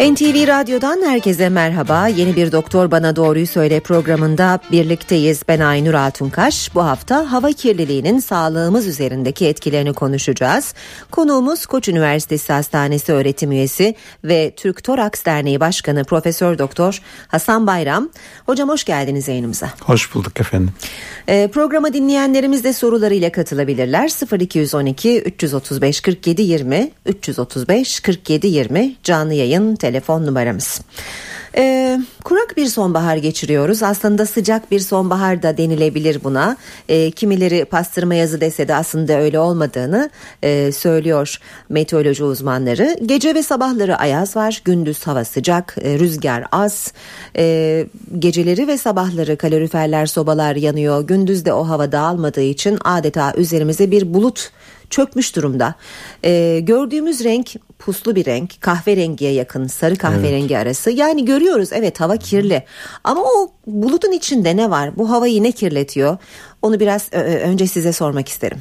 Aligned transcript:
NTV 0.00 0.46
Radyo'dan 0.46 1.02
herkese 1.02 1.48
merhaba. 1.48 2.08
Yeni 2.08 2.36
bir 2.36 2.52
Doktor 2.52 2.90
Bana 2.90 3.16
Doğruyu 3.16 3.46
Söyle 3.46 3.80
programında 3.80 4.60
birlikteyiz. 4.72 5.42
Ben 5.48 5.60
Aynur 5.60 5.94
Altunkaş. 5.94 6.74
Bu 6.74 6.84
hafta 6.84 7.32
hava 7.32 7.52
kirliliğinin 7.52 8.18
sağlığımız 8.18 8.86
üzerindeki 8.86 9.46
etkilerini 9.46 9.92
konuşacağız. 9.92 10.74
Konuğumuz 11.10 11.66
Koç 11.66 11.88
Üniversitesi 11.88 12.52
Hastanesi 12.52 13.12
öğretim 13.12 13.52
üyesi 13.52 13.94
ve 14.24 14.52
Türk 14.56 14.84
Toraks 14.84 15.24
Derneği 15.24 15.60
Başkanı 15.60 16.04
Profesör 16.04 16.58
Doktor 16.58 17.02
Hasan 17.28 17.66
Bayram. 17.66 18.08
Hocam 18.46 18.68
hoş 18.68 18.84
geldiniz 18.84 19.28
yayınımıza. 19.28 19.70
Hoş 19.80 20.14
bulduk 20.14 20.40
efendim. 20.40 20.70
Ee, 21.28 21.48
programa 21.52 21.92
dinleyenlerimiz 21.92 22.64
de 22.64 22.72
sorularıyla 22.72 23.32
katılabilirler. 23.32 24.40
0212 24.40 25.20
335 25.20 26.00
47 26.00 26.42
20 26.42 26.90
335 27.06 28.00
47 28.00 28.46
20 28.46 28.96
canlı 29.04 29.34
yayın 29.34 29.76
telefon 29.90 30.26
numaramız. 30.26 30.80
Ee, 31.56 31.98
kurak 32.24 32.56
bir 32.56 32.66
sonbahar 32.66 33.16
geçiriyoruz. 33.16 33.82
Aslında 33.82 34.26
sıcak 34.26 34.70
bir 34.70 34.80
sonbahar 34.80 35.42
da 35.42 35.56
denilebilir 35.56 36.24
buna. 36.24 36.56
Ee, 36.88 37.10
kimileri 37.10 37.64
pastırma 37.64 38.14
yazı 38.14 38.40
dese 38.40 38.68
de 38.68 38.74
aslında 38.74 39.20
öyle 39.20 39.38
olmadığını 39.38 40.10
e, 40.42 40.72
söylüyor 40.72 41.36
meteoroloji 41.68 42.24
uzmanları. 42.24 42.96
Gece 43.06 43.34
ve 43.34 43.42
sabahları 43.42 43.96
ayaz 43.96 44.36
var, 44.36 44.62
gündüz 44.64 45.06
hava 45.06 45.24
sıcak, 45.24 45.76
e, 45.82 45.98
rüzgar 45.98 46.44
az. 46.52 46.92
E, 47.36 47.86
geceleri 48.18 48.68
ve 48.68 48.78
sabahları 48.78 49.36
kaloriferler, 49.36 50.06
sobalar 50.06 50.56
yanıyor. 50.56 51.06
Gündüz 51.06 51.44
de 51.44 51.52
o 51.52 51.68
hava 51.68 51.92
dağılmadığı 51.92 52.42
için 52.42 52.78
adeta 52.84 53.32
üzerimize 53.36 53.90
bir 53.90 54.14
bulut 54.14 54.50
çökmüş 54.90 55.36
durumda. 55.36 55.74
Ee, 56.24 56.60
gördüğümüz 56.62 57.24
renk 57.24 57.48
puslu 57.78 58.14
bir 58.16 58.26
renk, 58.26 58.60
kahverengiye 58.60 59.32
yakın, 59.32 59.66
sarı 59.66 59.96
kahverengi 59.96 60.54
evet. 60.54 60.66
arası. 60.66 60.90
Yani 60.90 61.24
görüyoruz 61.24 61.68
evet 61.72 62.00
hava 62.00 62.16
kirli. 62.16 62.64
Ama 63.04 63.20
o 63.20 63.52
bulutun 63.66 64.12
içinde 64.12 64.56
ne 64.56 64.70
var? 64.70 64.96
Bu 64.96 65.10
havayı 65.10 65.42
ne 65.42 65.52
kirletiyor? 65.52 66.18
Onu 66.62 66.80
biraz 66.80 67.12
önce 67.12 67.66
size 67.66 67.92
sormak 67.92 68.28
isterim. 68.28 68.58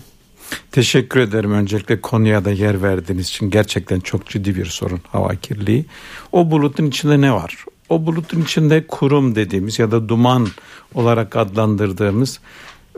Teşekkür 0.71 1.19
ederim 1.19 1.51
öncelikle 1.51 2.01
konuya 2.01 2.45
da 2.45 2.51
yer 2.51 2.83
verdiğiniz 2.83 3.27
için 3.27 3.49
gerçekten 3.49 3.99
çok 3.99 4.27
ciddi 4.27 4.55
bir 4.55 4.65
sorun 4.65 5.01
hava 5.11 5.35
kirliliği. 5.35 5.85
O 6.31 6.51
bulutun 6.51 6.85
içinde 6.85 7.21
ne 7.21 7.33
var? 7.33 7.65
O 7.89 8.05
bulutun 8.05 8.41
içinde 8.41 8.87
kurum 8.87 9.35
dediğimiz 9.35 9.79
ya 9.79 9.91
da 9.91 10.09
duman 10.09 10.47
olarak 10.93 11.35
adlandırdığımız 11.35 12.39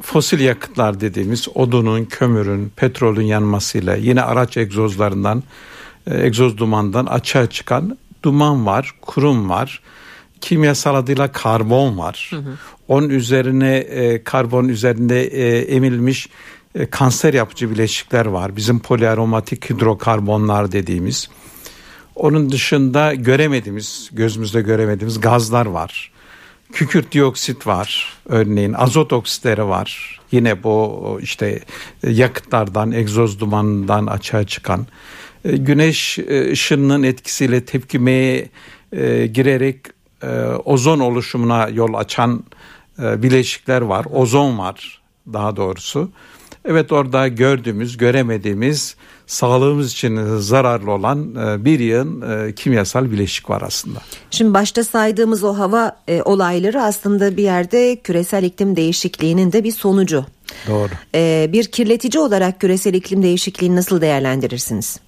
fosil 0.01 0.39
yakıtlar 0.39 1.01
dediğimiz 1.01 1.47
odunun, 1.55 2.05
kömürün, 2.05 2.71
petrolün 2.75 3.25
yanmasıyla 3.25 3.95
yine 3.95 4.21
araç 4.21 4.57
egzozlarından, 4.57 5.43
e, 6.07 6.25
egzoz 6.25 6.57
dumandan 6.57 7.05
açığa 7.05 7.49
çıkan 7.49 7.97
duman 8.23 8.65
var, 8.65 8.91
kurum 9.01 9.49
var. 9.49 9.81
Kimyasal 10.41 10.95
adıyla 10.95 11.31
karbon 11.31 11.97
var. 11.97 12.27
Hı 12.29 12.37
hı. 12.37 12.53
Onun 12.87 13.09
üzerine 13.09 13.75
e, 13.75 14.23
karbon 14.23 14.67
üzerinde 14.67 15.23
e, 15.23 15.75
emilmiş 15.75 16.29
e, 16.75 16.85
kanser 16.85 17.33
yapıcı 17.33 17.71
bileşikler 17.71 18.25
var. 18.25 18.55
Bizim 18.55 18.79
poliaromatik 18.79 19.69
hidrokarbonlar 19.69 20.71
dediğimiz. 20.71 21.29
Onun 22.15 22.51
dışında 22.51 23.13
göremediğimiz, 23.13 24.09
gözümüzde 24.13 24.61
göremediğimiz 24.61 25.21
gazlar 25.21 25.65
var. 25.65 26.11
Kükürt 26.71 27.11
dioksit 27.11 27.67
var 27.67 28.17
örneğin 28.25 28.73
azot 28.73 29.13
oksitleri 29.13 29.67
var. 29.67 30.19
Yine 30.31 30.63
bu 30.63 31.19
işte 31.21 31.59
yakıtlardan 32.03 32.91
egzoz 32.91 33.39
dumanından 33.39 34.07
açığa 34.07 34.43
çıkan 34.43 34.87
e, 35.45 35.57
güneş 35.57 36.19
e, 36.19 36.51
ışınının 36.51 37.03
etkisiyle 37.03 37.65
tepkimeye 37.65 38.49
e, 38.91 39.27
girerek 39.27 39.79
ozon 40.65 40.99
oluşumuna 40.99 41.69
yol 41.69 41.93
açan 41.93 42.43
bileşikler 42.97 43.81
var. 43.81 44.05
Ozon 44.11 44.57
var 44.57 45.01
daha 45.33 45.55
doğrusu. 45.55 46.11
Evet 46.65 46.91
orada 46.91 47.27
gördüğümüz, 47.27 47.97
göremediğimiz 47.97 48.95
sağlığımız 49.27 49.91
için 49.91 50.37
zararlı 50.37 50.91
olan 50.91 51.35
e, 51.35 51.65
bir 51.65 51.79
yığın 51.79 52.21
e, 52.21 52.55
kimyasal 52.55 53.11
bileşik 53.11 53.49
var 53.49 53.61
aslında. 53.61 53.99
Şimdi 54.31 54.53
başta 54.53 54.83
saydığımız 54.83 55.43
o 55.43 55.57
hava 55.57 55.97
e, 56.07 56.21
olayları 56.21 56.81
aslında 56.81 57.37
bir 57.37 57.43
yerde 57.43 57.95
küresel 57.95 58.43
iklim 58.43 58.75
değişikliğinin 58.75 59.51
de 59.51 59.63
bir 59.63 59.71
sonucu. 59.71 60.25
Doğru. 60.67 60.89
bir 61.53 61.63
kirletici 61.63 62.23
olarak 62.23 62.61
küresel 62.61 62.93
iklim 62.93 63.23
değişikliğini 63.23 63.75
nasıl 63.75 64.01
değerlendirirsiniz? 64.01 64.99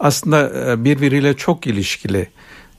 Aslında 0.00 0.84
birbiriyle 0.84 1.36
çok 1.36 1.66
ilişkili. 1.66 2.28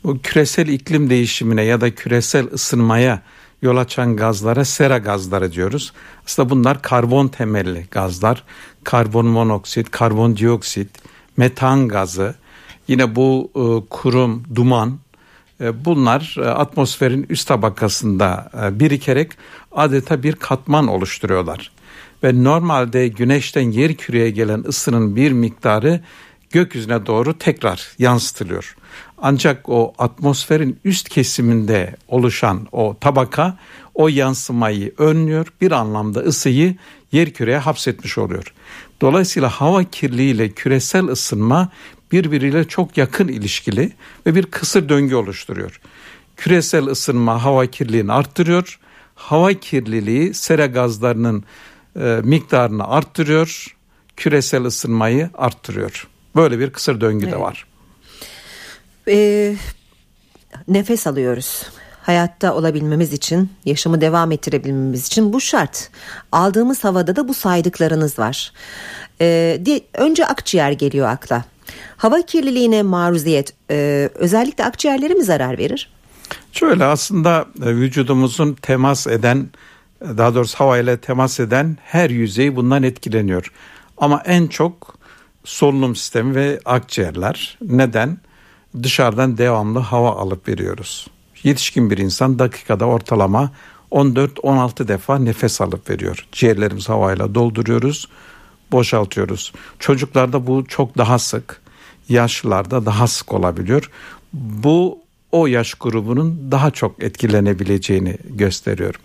Bu 0.03 0.19
küresel 0.19 0.67
iklim 0.67 1.09
değişimine 1.09 1.63
ya 1.63 1.81
da 1.81 1.95
küresel 1.95 2.47
ısınmaya 2.53 3.21
yol 3.61 3.77
açan 3.77 4.15
gazlara 4.15 4.65
sera 4.65 4.97
gazları 4.97 5.51
diyoruz. 5.51 5.93
Aslında 6.25 6.49
bunlar 6.49 6.81
karbon 6.81 7.27
temelli 7.27 7.85
gazlar. 7.91 8.43
Karbon 8.83 9.25
monoksit, 9.25 9.91
karbon 9.91 10.37
dioksit, 10.37 10.89
metan 11.37 11.87
gazı, 11.87 12.35
yine 12.87 13.15
bu 13.15 13.51
e, 13.55 13.89
kurum, 13.89 14.43
duman 14.55 14.99
e, 15.61 15.85
bunlar 15.85 16.35
e, 16.39 16.45
atmosferin 16.45 17.25
üst 17.29 17.47
tabakasında 17.47 18.51
e, 18.63 18.79
birikerek 18.79 19.31
adeta 19.71 20.23
bir 20.23 20.35
katman 20.35 20.87
oluşturuyorlar. 20.87 21.71
Ve 22.23 22.43
normalde 22.43 23.07
güneşten 23.07 23.71
yer 23.71 23.95
küreye 23.95 24.29
gelen 24.29 24.63
ısının 24.67 25.15
bir 25.15 25.31
miktarı 25.31 26.01
gökyüzüne 26.51 27.05
doğru 27.05 27.37
tekrar 27.37 27.91
yansıtılıyor. 27.99 28.75
Ancak 29.17 29.69
o 29.69 29.93
atmosferin 29.97 30.79
üst 30.85 31.09
kesiminde 31.09 31.95
oluşan 32.07 32.67
o 32.71 32.97
tabaka 33.01 33.57
o 33.93 34.07
yansımayı 34.07 34.93
önlüyor. 34.97 35.47
Bir 35.61 35.71
anlamda 35.71 36.19
ısıyı 36.19 36.75
yer 37.11 37.33
küreye 37.33 37.57
hapsetmiş 37.57 38.17
oluyor. 38.17 38.53
Dolayısıyla 39.01 39.49
hava 39.49 39.83
kirliliği 39.83 40.33
ile 40.33 40.49
küresel 40.49 41.07
ısınma 41.07 41.69
birbiriyle 42.11 42.67
çok 42.67 42.97
yakın 42.97 43.27
ilişkili 43.27 43.91
ve 44.25 44.35
bir 44.35 44.45
kısır 44.45 44.89
döngü 44.89 45.15
oluşturuyor. 45.15 45.81
Küresel 46.37 46.85
ısınma 46.85 47.43
hava 47.43 47.65
kirliliğini 47.65 48.11
arttırıyor. 48.11 48.79
Hava 49.15 49.53
kirliliği 49.53 50.33
sera 50.33 50.65
gazlarının 50.65 51.43
e, 51.99 52.21
miktarını 52.23 52.87
arttırıyor. 52.87 53.75
Küresel 54.17 54.65
ısınmayı 54.65 55.29
arttırıyor. 55.33 56.07
Böyle 56.35 56.59
bir 56.59 56.69
kısır 56.69 57.01
döngü 57.01 57.25
evet. 57.25 57.35
de 57.35 57.39
var. 57.39 57.65
Ee, 59.07 59.55
nefes 60.67 61.07
alıyoruz. 61.07 61.63
Hayatta 62.01 62.55
olabilmemiz 62.55 63.13
için, 63.13 63.49
yaşamı 63.65 64.01
devam 64.01 64.31
ettirebilmemiz 64.31 65.07
için 65.07 65.33
bu 65.33 65.41
şart. 65.41 65.89
Aldığımız 66.31 66.83
havada 66.83 67.15
da 67.15 67.27
bu 67.27 67.33
saydıklarınız 67.33 68.19
var. 68.19 68.53
Ee, 69.21 69.81
önce 69.93 70.25
akciğer 70.25 70.71
geliyor 70.71 71.07
akla. 71.07 71.45
Hava 71.97 72.21
kirliliğine 72.21 72.83
maruziyet 72.83 73.53
e, 73.71 74.09
özellikle 74.15 74.65
akciğerlere 74.65 75.13
mi 75.13 75.23
zarar 75.23 75.57
verir? 75.57 75.89
Şöyle 76.51 76.85
aslında 76.85 77.45
e, 77.65 77.75
vücudumuzun 77.75 78.53
temas 78.53 79.07
eden 79.07 79.49
daha 80.01 80.35
doğrusu 80.35 80.59
havayla 80.59 80.97
temas 80.97 81.39
eden 81.39 81.77
her 81.83 82.09
yüzey 82.09 82.55
bundan 82.55 82.83
etkileniyor. 82.83 83.51
Ama 83.97 84.21
en 84.25 84.47
çok 84.47 84.95
solunum 85.43 85.95
sistemi 85.95 86.35
ve 86.35 86.59
akciğerler. 86.65 87.57
Neden? 87.61 88.17
Dışarıdan 88.83 89.37
devamlı 89.37 89.79
hava 89.79 90.11
alıp 90.11 90.47
veriyoruz. 90.47 91.07
Yetişkin 91.43 91.89
bir 91.89 91.97
insan 91.97 92.39
dakikada 92.39 92.85
ortalama 92.85 93.51
14-16 93.91 94.87
defa 94.87 95.19
nefes 95.19 95.61
alıp 95.61 95.89
veriyor. 95.89 96.27
Ciğerlerimizi 96.31 96.87
havayla 96.87 97.35
dolduruyoruz, 97.35 98.07
boşaltıyoruz. 98.71 99.53
Çocuklarda 99.79 100.47
bu 100.47 100.65
çok 100.65 100.97
daha 100.97 101.19
sık, 101.19 101.61
yaşlılarda 102.09 102.85
daha 102.85 103.07
sık 103.07 103.33
olabiliyor. 103.33 103.91
Bu 104.33 104.99
o 105.31 105.47
yaş 105.47 105.73
grubunun 105.73 106.51
daha 106.51 106.71
çok 106.71 107.03
etkilenebileceğini 107.03 108.17
gösteriyor. 108.29 108.95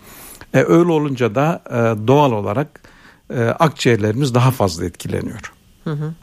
E, 0.53 0.63
öyle 0.63 0.91
olunca 0.91 1.35
da 1.35 1.61
e, 1.69 2.07
doğal 2.07 2.31
olarak 2.31 2.81
e, 3.33 3.43
akciğerlerimiz 3.43 4.35
daha 4.35 4.51
fazla 4.51 4.85
etkileniyor. 4.85 5.53
Hı 5.83 5.89
hı. 5.89 6.13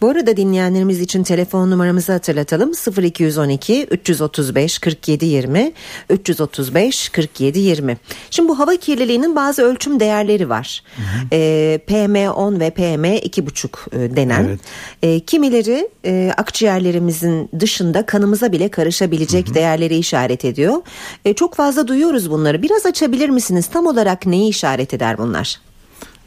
Bu 0.00 0.08
arada 0.08 0.36
dinleyenlerimiz 0.36 1.00
için 1.00 1.22
telefon 1.22 1.70
numaramızı 1.70 2.12
hatırlatalım 2.12 2.72
0212 3.02 3.84
335 3.84 4.78
47 4.78 5.26
20 5.26 5.72
335 6.10 7.08
47 7.08 7.58
20. 7.58 7.96
Şimdi 8.30 8.48
bu 8.48 8.58
hava 8.58 8.76
kirliliğinin 8.76 9.36
bazı 9.36 9.62
ölçüm 9.62 10.00
değerleri 10.00 10.48
var. 10.48 10.82
Hı 10.96 11.02
hı. 11.02 11.26
E, 11.32 11.80
PM10 11.88 12.60
ve 12.60 12.68
PM2,5 12.68 14.04
e, 14.04 14.16
denen. 14.16 14.44
Evet. 14.44 14.60
E, 15.02 15.20
kimileri 15.20 15.88
e, 16.04 16.32
akciğerlerimizin 16.36 17.50
dışında 17.60 18.06
kanımıza 18.06 18.52
bile 18.52 18.68
karışabilecek 18.68 19.46
hı 19.46 19.50
hı. 19.50 19.54
değerleri 19.54 19.96
işaret 19.96 20.44
ediyor. 20.44 20.82
E, 21.24 21.34
çok 21.34 21.54
fazla 21.54 21.88
duyuyoruz 21.88 22.30
bunları. 22.30 22.62
Biraz 22.62 22.86
açabilir 22.86 23.28
misiniz? 23.28 23.66
Tam 23.72 23.86
olarak 23.86 24.26
neyi 24.26 24.50
işaret 24.50 24.94
eder 24.94 25.18
bunlar? 25.18 25.60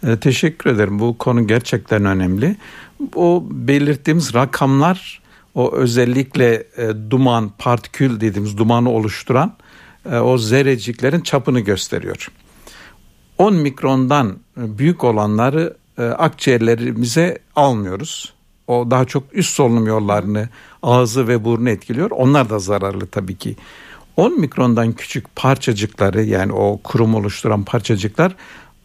E, 0.04 0.18
teşekkür 0.20 0.70
ederim. 0.70 1.00
Bu 1.00 1.18
konu 1.18 1.48
gerçekten 1.48 2.06
önemli. 2.06 2.56
O 3.16 3.44
belirttiğimiz 3.52 4.34
rakamlar 4.34 5.22
o 5.56 5.76
özellikle 5.76 6.54
e, 6.78 6.90
duman, 7.10 7.52
partikül 7.58 8.20
dediğimiz 8.20 8.58
dumanı 8.58 8.90
oluşturan 8.90 9.54
e, 10.12 10.18
o 10.18 10.38
zerreciklerin 10.38 11.22
çapını 11.22 11.60
gösteriyor. 11.60 12.32
10 13.38 13.54
mikrondan 13.54 14.38
büyük 14.58 15.04
olanları 15.04 15.78
e, 15.98 16.04
akciğerlerimize 16.04 17.38
almıyoruz. 17.56 18.34
O 18.68 18.92
daha 18.92 19.06
çok 19.06 19.24
üst 19.34 19.56
solunum 19.56 19.88
yollarını, 19.88 20.50
ağzı 20.84 21.28
ve 21.28 21.46
burnu 21.46 21.70
etkiliyor. 21.70 22.12
Onlar 22.12 22.50
da 22.50 22.60
zararlı 22.60 23.08
tabii 23.08 23.36
ki. 23.36 23.56
10 24.18 24.40
mikrondan 24.40 24.94
küçük 24.94 25.36
parçacıkları 25.36 26.24
yani 26.24 26.54
o 26.54 26.80
kurum 26.84 27.16
oluşturan 27.16 27.64
parçacıklar 27.64 28.36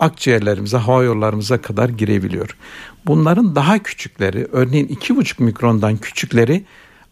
akciğerlerimize, 0.02 0.76
hava 0.76 1.02
yollarımıza 1.02 1.62
kadar 1.62 1.88
girebiliyor. 1.88 2.56
Bunların 3.06 3.54
daha 3.54 3.78
küçükleri, 3.78 4.48
örneğin 4.52 4.88
2,5 4.88 5.42
mikrondan 5.42 5.96
küçükleri 5.96 6.64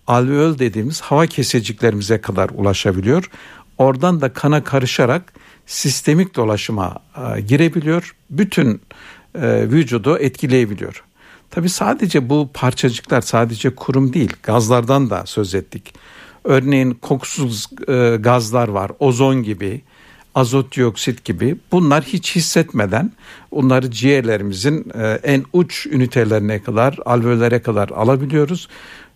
alveol 0.06 0.58
dediğimiz 0.58 1.00
hava 1.00 1.26
keseciklerimize 1.26 2.20
kadar 2.20 2.50
ulaşabiliyor. 2.54 3.30
Oradan 3.78 4.20
da 4.20 4.32
kana 4.32 4.64
karışarak 4.64 5.32
sistemik 5.66 6.36
dolaşıma 6.36 6.96
e, 7.36 7.40
girebiliyor. 7.40 8.14
Bütün 8.30 8.80
e, 9.34 9.70
vücudu 9.70 10.18
etkileyebiliyor. 10.18 11.04
Tabi 11.50 11.68
sadece 11.68 12.28
bu 12.28 12.50
parçacıklar 12.54 13.20
sadece 13.20 13.74
kurum 13.74 14.12
değil 14.12 14.32
gazlardan 14.42 15.10
da 15.10 15.26
söz 15.26 15.54
ettik. 15.54 15.94
Örneğin 16.44 16.90
kokusuz 16.90 17.66
e, 17.88 18.16
gazlar 18.20 18.68
var 18.68 18.92
ozon 18.98 19.42
gibi 19.42 19.82
azot 20.34 20.76
dioksit 20.76 21.24
gibi 21.24 21.56
bunlar 21.72 22.04
hiç 22.04 22.36
hissetmeden 22.36 23.12
bunları 23.52 23.90
ciğerlerimizin 23.90 24.92
e, 24.94 25.20
en 25.22 25.44
uç 25.52 25.86
ünitelerine 25.86 26.62
kadar 26.62 26.98
alveolere 27.04 27.62
kadar 27.62 27.88
alabiliyoruz. 27.88 28.68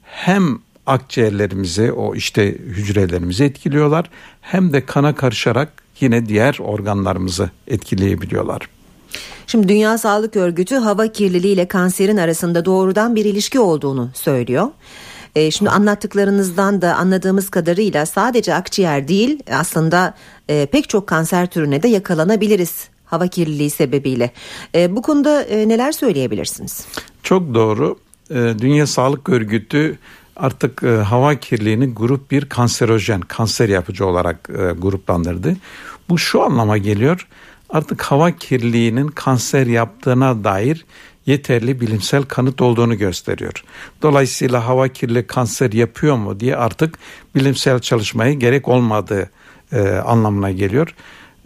Hem 0.03 0.59
akciğerlerimizi 0.87 1.93
o 1.93 2.15
işte 2.15 2.53
hücrelerimizi 2.53 3.45
etkiliyorlar 3.45 4.11
hem 4.41 4.73
de 4.73 4.87
kana 4.87 5.15
karışarak 5.15 5.73
yine 6.01 6.27
diğer 6.27 6.59
organlarımızı 6.61 7.51
etkileyebiliyorlar. 7.69 8.69
Şimdi 9.47 9.69
Dünya 9.69 9.99
Sağlık 9.99 10.37
Örgütü 10.37 10.75
hava 10.75 11.09
kirliliği 11.09 11.55
ile 11.55 11.69
kanserin 11.69 12.17
arasında 12.17 12.65
doğrudan 12.65 13.17
bir 13.17 13.25
ilişki 13.25 13.61
olduğunu 13.61 14.11
söylüyor. 14.15 14.69
E, 15.35 15.51
şimdi 15.51 15.71
anlattıklarınızdan 15.71 16.83
da 16.83 16.95
anladığımız 16.95 17.51
kadarıyla 17.51 18.07
sadece 18.07 18.55
akciğer 18.55 19.09
değil 19.09 19.43
aslında 19.53 20.15
e, 20.49 20.67
pek 20.67 20.89
çok 20.89 21.07
kanser 21.07 21.47
türüne 21.47 21.83
de 21.83 21.89
yakalanabiliriz 21.89 22.89
hava 23.05 23.27
kirliliği 23.27 23.71
sebebiyle. 23.71 24.31
E, 24.75 24.97
bu 24.97 25.03
konuda 25.03 25.43
e, 25.43 25.69
neler 25.69 25.93
söyleyebilirsiniz? 25.93 26.87
Çok 27.23 27.55
doğru. 27.55 27.97
E, 28.31 28.35
Dünya 28.35 28.87
Sağlık 28.87 29.29
Örgütü 29.29 29.99
artık 30.37 30.83
e, 30.83 30.89
hava 30.89 31.35
kirliliğini 31.35 31.95
grup 31.95 32.31
bir 32.31 32.49
kanserojen, 32.49 33.21
kanser 33.21 33.69
yapıcı 33.69 34.07
olarak 34.07 34.51
e, 34.51 34.73
gruplandırdı. 34.73 35.57
Bu 36.09 36.19
şu 36.19 36.43
anlama 36.43 36.79
geliyor. 36.79 37.29
Artık 37.71 38.03
hava 38.03 38.31
kirliliğinin 38.31 39.09
kanser 39.09 39.67
yaptığına 39.67 40.45
dair 40.45 40.85
yeterli 41.27 41.81
bilimsel 41.81 42.23
kanıt 42.23 42.61
olduğunu 42.61 42.99
gösteriyor. 42.99 43.65
Dolayısıyla 44.03 44.67
hava 44.67 44.89
kirli 44.89 45.27
kanser 45.27 45.73
yapıyor 45.73 46.17
mu 46.17 46.41
diye 46.41 46.57
artık 46.57 46.99
bilimsel 47.35 47.79
çalışmaya 47.79 48.33
gerek 48.33 48.69
olmadığı 48.69 49.31
e, 49.73 49.89
anlamına 49.89 50.51
geliyor. 50.51 50.95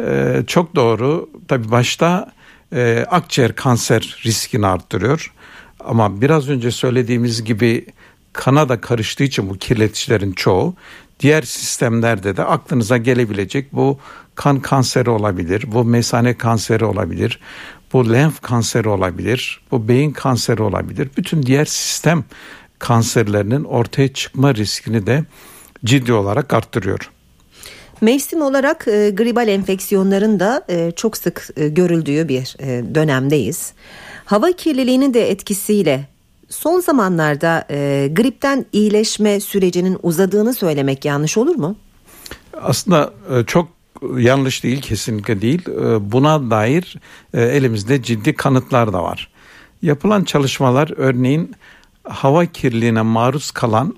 E, 0.01 0.43
çok 0.47 0.75
doğru. 0.75 1.31
Tabi 1.49 1.71
başta 1.71 2.33
e, 2.73 3.07
akciğer 3.11 3.55
kanser 3.55 4.21
riskini 4.25 4.67
arttırıyor. 4.67 5.33
Ama 5.81 6.21
biraz 6.21 6.49
önce 6.49 6.71
söylediğimiz 6.71 7.45
gibi 7.45 7.87
kana 8.33 8.69
da 8.69 8.81
karıştığı 8.81 9.25
için 9.25 9.51
bu 9.51 9.59
kirleticilerin 9.59 10.33
çoğu 10.33 10.75
diğer 11.21 11.43
sistemlerde 11.43 12.37
de 12.37 12.45
aklınıza 12.45 12.97
gelebilecek 12.97 13.73
bu 13.73 13.99
kan 14.35 14.61
kanseri 14.61 15.11
olabilir, 15.11 15.65
bu 15.67 15.85
mesane 15.85 16.37
kanseri 16.37 16.85
olabilir, 16.85 17.41
bu 17.93 18.13
lenf 18.13 18.41
kanseri 18.41 18.89
olabilir, 18.89 19.61
bu 19.71 19.89
beyin 19.89 20.11
kanseri 20.11 20.63
olabilir. 20.63 21.11
Bütün 21.17 21.43
diğer 21.43 21.65
sistem 21.65 22.25
kanserlerinin 22.79 23.65
ortaya 23.65 24.13
çıkma 24.13 24.55
riskini 24.55 25.07
de 25.07 25.25
ciddi 25.85 26.13
olarak 26.13 26.53
arttırıyor. 26.53 27.11
Mevsim 28.01 28.43
olarak 28.43 28.89
e, 28.89 29.11
gribal 29.11 29.49
enfeksiyonların 29.49 30.41
da 30.41 30.65
e, 30.69 30.91
çok 30.97 31.17
sık 31.17 31.49
e, 31.57 31.69
görüldüğü 31.69 32.29
bir 32.29 32.57
e, 32.59 32.95
dönemdeyiz. 32.95 33.73
Hava 34.25 34.53
kirliliğinin 34.53 35.15
de 35.15 35.31
etkisiyle 35.31 36.09
son 36.49 36.81
zamanlarda 36.81 37.65
e, 37.71 38.09
gripten 38.13 38.67
iyileşme 38.73 39.41
sürecinin 39.41 39.99
uzadığını 40.03 40.55
söylemek 40.55 41.05
yanlış 41.05 41.39
olur 41.39 41.57
mu? 41.57 41.77
Aslında 42.63 43.13
e, 43.35 43.45
çok 43.45 43.78
yanlış 44.17 44.65
değil 44.65 44.83
kesinlikle 44.83 45.43
değil. 45.43 45.69
E, 45.69 46.13
buna 46.13 46.51
dair 46.51 46.97
e, 47.35 47.43
elimizde 47.43 48.03
ciddi 48.03 48.33
kanıtlar 48.33 48.93
da 48.93 49.03
var. 49.03 49.31
Yapılan 49.83 50.25
çalışmalar 50.25 50.93
örneğin 50.97 51.55
hava 52.05 52.47
kirliliğine 52.47 53.03
maruz 53.03 53.51
kalan 53.51 53.97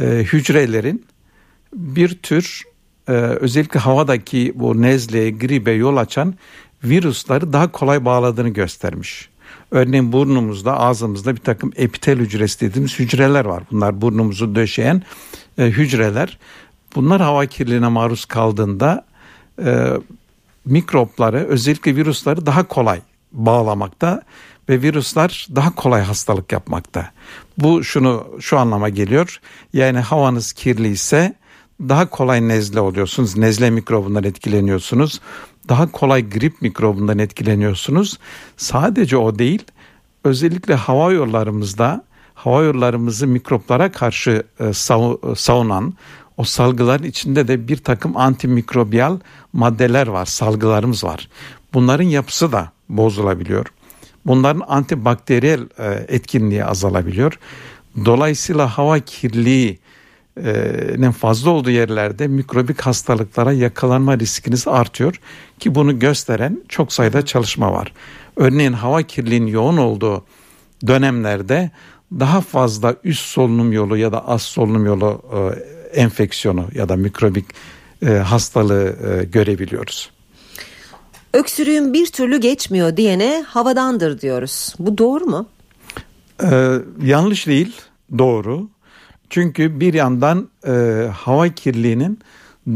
e, 0.00 0.06
hücrelerin 0.06 1.06
bir 1.74 2.14
tür 2.14 2.62
özellikle 3.40 3.80
havadaki 3.80 4.52
bu 4.54 4.82
nezleye, 4.82 5.30
gribe 5.30 5.72
yol 5.72 5.96
açan 5.96 6.34
virüsleri 6.84 7.52
daha 7.52 7.72
kolay 7.72 8.04
bağladığını 8.04 8.48
göstermiş. 8.48 9.28
Örneğin 9.70 10.12
burnumuzda, 10.12 10.80
ağzımızda 10.80 11.36
bir 11.36 11.40
takım 11.40 11.72
epitel 11.76 12.18
hücresi 12.18 12.60
dediğimiz 12.60 12.98
hücreler 12.98 13.44
var. 13.44 13.62
Bunlar 13.70 14.00
burnumuzu 14.00 14.54
döşeyen 14.54 15.02
hücreler. 15.58 16.38
Bunlar 16.94 17.20
hava 17.20 17.46
kirliliğine 17.46 17.88
maruz 17.88 18.24
kaldığında 18.24 19.04
e, 19.64 19.92
mikropları 20.64 21.46
özellikle 21.48 21.96
virüsleri 21.96 22.46
daha 22.46 22.68
kolay 22.68 23.00
bağlamakta 23.32 24.22
ve 24.68 24.82
virüsler 24.82 25.48
daha 25.54 25.74
kolay 25.74 26.02
hastalık 26.02 26.52
yapmakta. 26.52 27.10
Bu 27.58 27.84
şunu 27.84 28.26
şu 28.40 28.58
anlama 28.58 28.88
geliyor. 28.88 29.40
Yani 29.72 29.98
havanız 29.98 30.52
kirli 30.52 30.88
ise 30.88 31.34
daha 31.80 32.10
kolay 32.10 32.48
nezle 32.48 32.80
oluyorsunuz. 32.80 33.36
Nezle 33.36 33.70
mikrobundan 33.70 34.24
etkileniyorsunuz. 34.24 35.20
Daha 35.68 35.92
kolay 35.92 36.30
grip 36.30 36.62
mikrobundan 36.62 37.18
etkileniyorsunuz. 37.18 38.18
Sadece 38.56 39.16
o 39.16 39.38
değil. 39.38 39.64
Özellikle 40.24 40.74
hava 40.74 41.12
yollarımızda 41.12 42.04
hava 42.34 42.62
yollarımızı 42.62 43.26
mikroplara 43.26 43.92
karşı 43.92 44.42
e, 44.60 44.72
savunan 45.36 45.94
o 46.36 46.44
salgıların 46.44 47.04
içinde 47.04 47.48
de 47.48 47.68
bir 47.68 47.76
takım 47.76 48.16
antimikrobiyal 48.16 49.18
maddeler 49.52 50.06
var, 50.06 50.26
salgılarımız 50.26 51.04
var. 51.04 51.28
Bunların 51.74 52.04
yapısı 52.04 52.52
da 52.52 52.72
bozulabiliyor. 52.88 53.66
Bunların 54.26 54.62
antibakteriyel 54.68 55.60
e, 55.78 56.04
etkinliği 56.08 56.64
azalabiliyor. 56.64 57.38
Dolayısıyla 58.04 58.78
hava 58.78 58.98
kirliliğinin 58.98 61.12
fazla 61.12 61.50
olduğu 61.50 61.70
yerlerde 61.70 62.26
mikrobik 62.26 62.80
hastalıklara 62.80 63.52
yakalanma 63.52 64.18
riskiniz 64.18 64.68
artıyor 64.68 65.20
ki 65.58 65.74
bunu 65.74 65.98
gösteren 65.98 66.62
çok 66.68 66.92
sayıda 66.92 67.24
çalışma 67.24 67.72
var. 67.72 67.92
Örneğin 68.36 68.72
hava 68.72 69.02
kirliliğinin 69.02 69.46
yoğun 69.46 69.76
olduğu 69.76 70.24
dönemlerde 70.86 71.70
daha 72.12 72.40
fazla 72.40 72.96
üst 73.04 73.26
solunum 73.26 73.72
yolu 73.72 73.96
ya 73.96 74.12
da 74.12 74.28
az 74.28 74.42
solunum 74.42 74.86
yolu 74.86 75.22
e, 75.32 75.36
enfeksiyonu 75.92 76.68
ya 76.74 76.88
da 76.88 76.96
mikrobik 76.96 77.46
e, 78.02 78.10
hastalığı 78.10 78.96
e, 79.06 79.24
görebiliyoruz. 79.24 80.10
Öksürüğün 81.32 81.92
bir 81.92 82.06
türlü 82.06 82.40
geçmiyor 82.40 82.96
diyene 82.96 83.44
havadandır 83.48 84.20
diyoruz. 84.20 84.74
Bu 84.78 84.98
doğru 84.98 85.24
mu? 85.24 85.48
Ee, 86.42 86.78
yanlış 87.02 87.46
değil, 87.46 87.76
doğru. 88.18 88.68
Çünkü 89.30 89.80
bir 89.80 89.94
yandan 89.94 90.48
e, 90.66 90.72
hava 91.12 91.48
kirliliğinin 91.48 92.18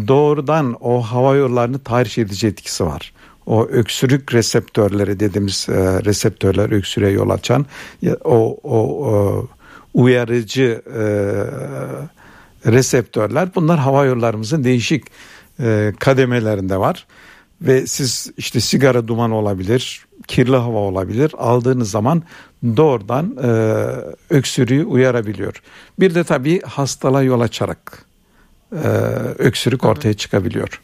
doğrudan 0.08 0.76
o 0.80 1.00
hava 1.02 1.36
yollarını 1.36 1.78
tahriş 1.78 2.18
edici 2.18 2.46
etkisi 2.46 2.84
var. 2.84 3.12
O 3.46 3.66
öksürük 3.66 4.34
reseptörleri 4.34 5.20
dediğimiz 5.20 5.66
e, 5.68 6.04
reseptörler 6.04 6.72
öksürüğe 6.72 7.10
yol 7.10 7.30
açan 7.30 7.66
o, 8.24 8.58
o, 8.62 8.78
o 9.06 9.46
uyarıcı 9.94 10.82
e, 10.98 11.02
reseptörler 12.66 13.54
bunlar 13.54 13.78
hava 13.78 14.04
yollarımızın 14.04 14.64
değişik 14.64 15.04
e, 15.60 15.92
kademelerinde 15.98 16.76
var 16.76 17.06
ve 17.62 17.86
siz 17.86 18.30
işte 18.36 18.60
sigara 18.60 19.08
dumanı 19.08 19.34
olabilir, 19.34 20.06
kirli 20.26 20.56
hava 20.56 20.78
olabilir. 20.78 21.32
Aldığınız 21.38 21.90
zaman 21.90 22.22
doğrudan 22.76 23.36
e, 23.42 23.48
öksürüğü 24.30 24.84
uyarabiliyor. 24.84 25.62
Bir 26.00 26.14
de 26.14 26.24
tabii 26.24 26.60
hastalığa 26.60 27.22
yol 27.22 27.40
açarak 27.40 28.04
e, 28.72 28.88
öksürük 29.38 29.84
ortaya 29.84 30.14
çıkabiliyor. 30.14 30.80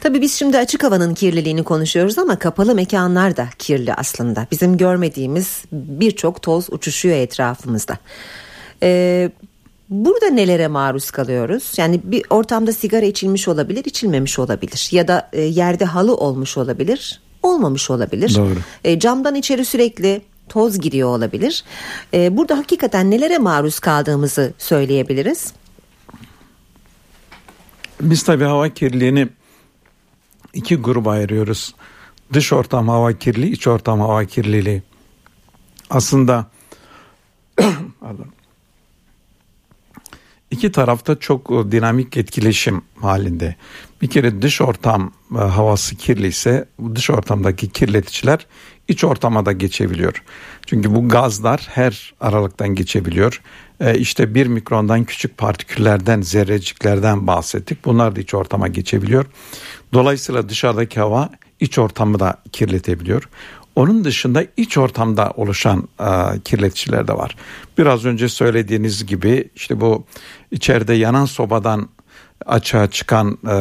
Tabii 0.00 0.20
biz 0.20 0.34
şimdi 0.34 0.58
açık 0.58 0.84
havanın 0.84 1.14
kirliliğini 1.14 1.64
konuşuyoruz 1.64 2.18
ama 2.18 2.38
kapalı 2.38 2.74
mekanlar 2.74 3.36
da 3.36 3.48
kirli 3.58 3.94
aslında. 3.94 4.46
Bizim 4.50 4.76
görmediğimiz 4.76 5.64
birçok 5.72 6.42
toz 6.42 6.72
uçuşuyor 6.72 7.16
etrafımızda. 7.16 7.98
Ee, 8.82 9.30
burada 9.88 10.30
nelere 10.30 10.68
maruz 10.68 11.10
kalıyoruz? 11.10 11.72
Yani 11.76 12.00
bir 12.04 12.22
ortamda 12.30 12.72
sigara 12.72 13.06
içilmiş 13.06 13.48
olabilir, 13.48 13.84
içilmemiş 13.84 14.38
olabilir. 14.38 14.88
Ya 14.92 15.08
da 15.08 15.30
e, 15.32 15.40
yerde 15.40 15.84
halı 15.84 16.16
olmuş 16.16 16.56
olabilir, 16.56 17.20
olmamış 17.42 17.90
olabilir. 17.90 18.34
Doğru. 18.34 18.56
E, 18.84 18.98
camdan 18.98 19.34
içeri 19.34 19.64
sürekli 19.64 20.22
toz 20.48 20.80
giriyor 20.80 21.08
olabilir. 21.08 21.64
E, 22.14 22.36
burada 22.36 22.58
hakikaten 22.58 23.10
nelere 23.10 23.38
maruz 23.38 23.78
kaldığımızı 23.78 24.52
söyleyebiliriz. 24.58 25.52
Biz 28.00 28.22
tabii 28.22 28.44
hava 28.44 28.68
kirliliğini 28.68 29.28
iki 30.54 30.76
gruba 30.76 31.10
ayırıyoruz. 31.10 31.74
Dış 32.32 32.52
ortam 32.52 32.88
hava 32.88 33.12
kirliliği, 33.12 33.52
iç 33.52 33.66
ortam 33.66 34.00
hava 34.00 34.24
kirliliği. 34.24 34.82
Aslında 35.90 36.46
pardon. 38.00 38.35
İki 40.50 40.72
tarafta 40.72 41.18
çok 41.18 41.50
e, 41.50 41.72
dinamik 41.72 42.16
etkileşim 42.16 42.82
halinde. 43.00 43.56
Bir 44.02 44.10
kere 44.10 44.42
dış 44.42 44.60
ortam 44.60 45.12
e, 45.34 45.38
havası 45.38 45.96
kirliyse 45.96 46.68
dış 46.94 47.10
ortamdaki 47.10 47.68
kirleticiler 47.68 48.46
iç 48.88 49.04
ortama 49.04 49.46
da 49.46 49.52
geçebiliyor. 49.52 50.22
Çünkü 50.66 50.94
bu 50.94 51.08
gazlar 51.08 51.66
her 51.70 52.14
aralıktan 52.20 52.74
geçebiliyor. 52.74 53.42
E, 53.80 53.98
işte 53.98 54.34
bir 54.34 54.46
mikrondan 54.46 55.04
küçük 55.04 55.38
partiküllerden, 55.38 56.20
zerreciklerden 56.20 57.26
bahsettik. 57.26 57.84
Bunlar 57.84 58.16
da 58.16 58.20
iç 58.20 58.34
ortama 58.34 58.68
geçebiliyor. 58.68 59.26
Dolayısıyla 59.92 60.48
dışarıdaki 60.48 61.00
hava 61.00 61.30
iç 61.60 61.78
ortamı 61.78 62.20
da 62.20 62.36
kirletebiliyor. 62.52 63.28
Onun 63.76 64.04
dışında 64.04 64.44
iç 64.56 64.78
ortamda 64.78 65.32
oluşan 65.36 65.88
e, 66.00 66.40
kirleticiler 66.44 67.08
de 67.08 67.12
var. 67.12 67.36
Biraz 67.78 68.04
önce 68.04 68.28
söylediğiniz 68.28 69.06
gibi 69.06 69.48
işte 69.56 69.80
bu 69.80 70.04
içeride 70.50 70.94
yanan 70.94 71.24
sobadan 71.24 71.88
açığa 72.46 72.90
çıkan 72.90 73.38
e, 73.48 73.56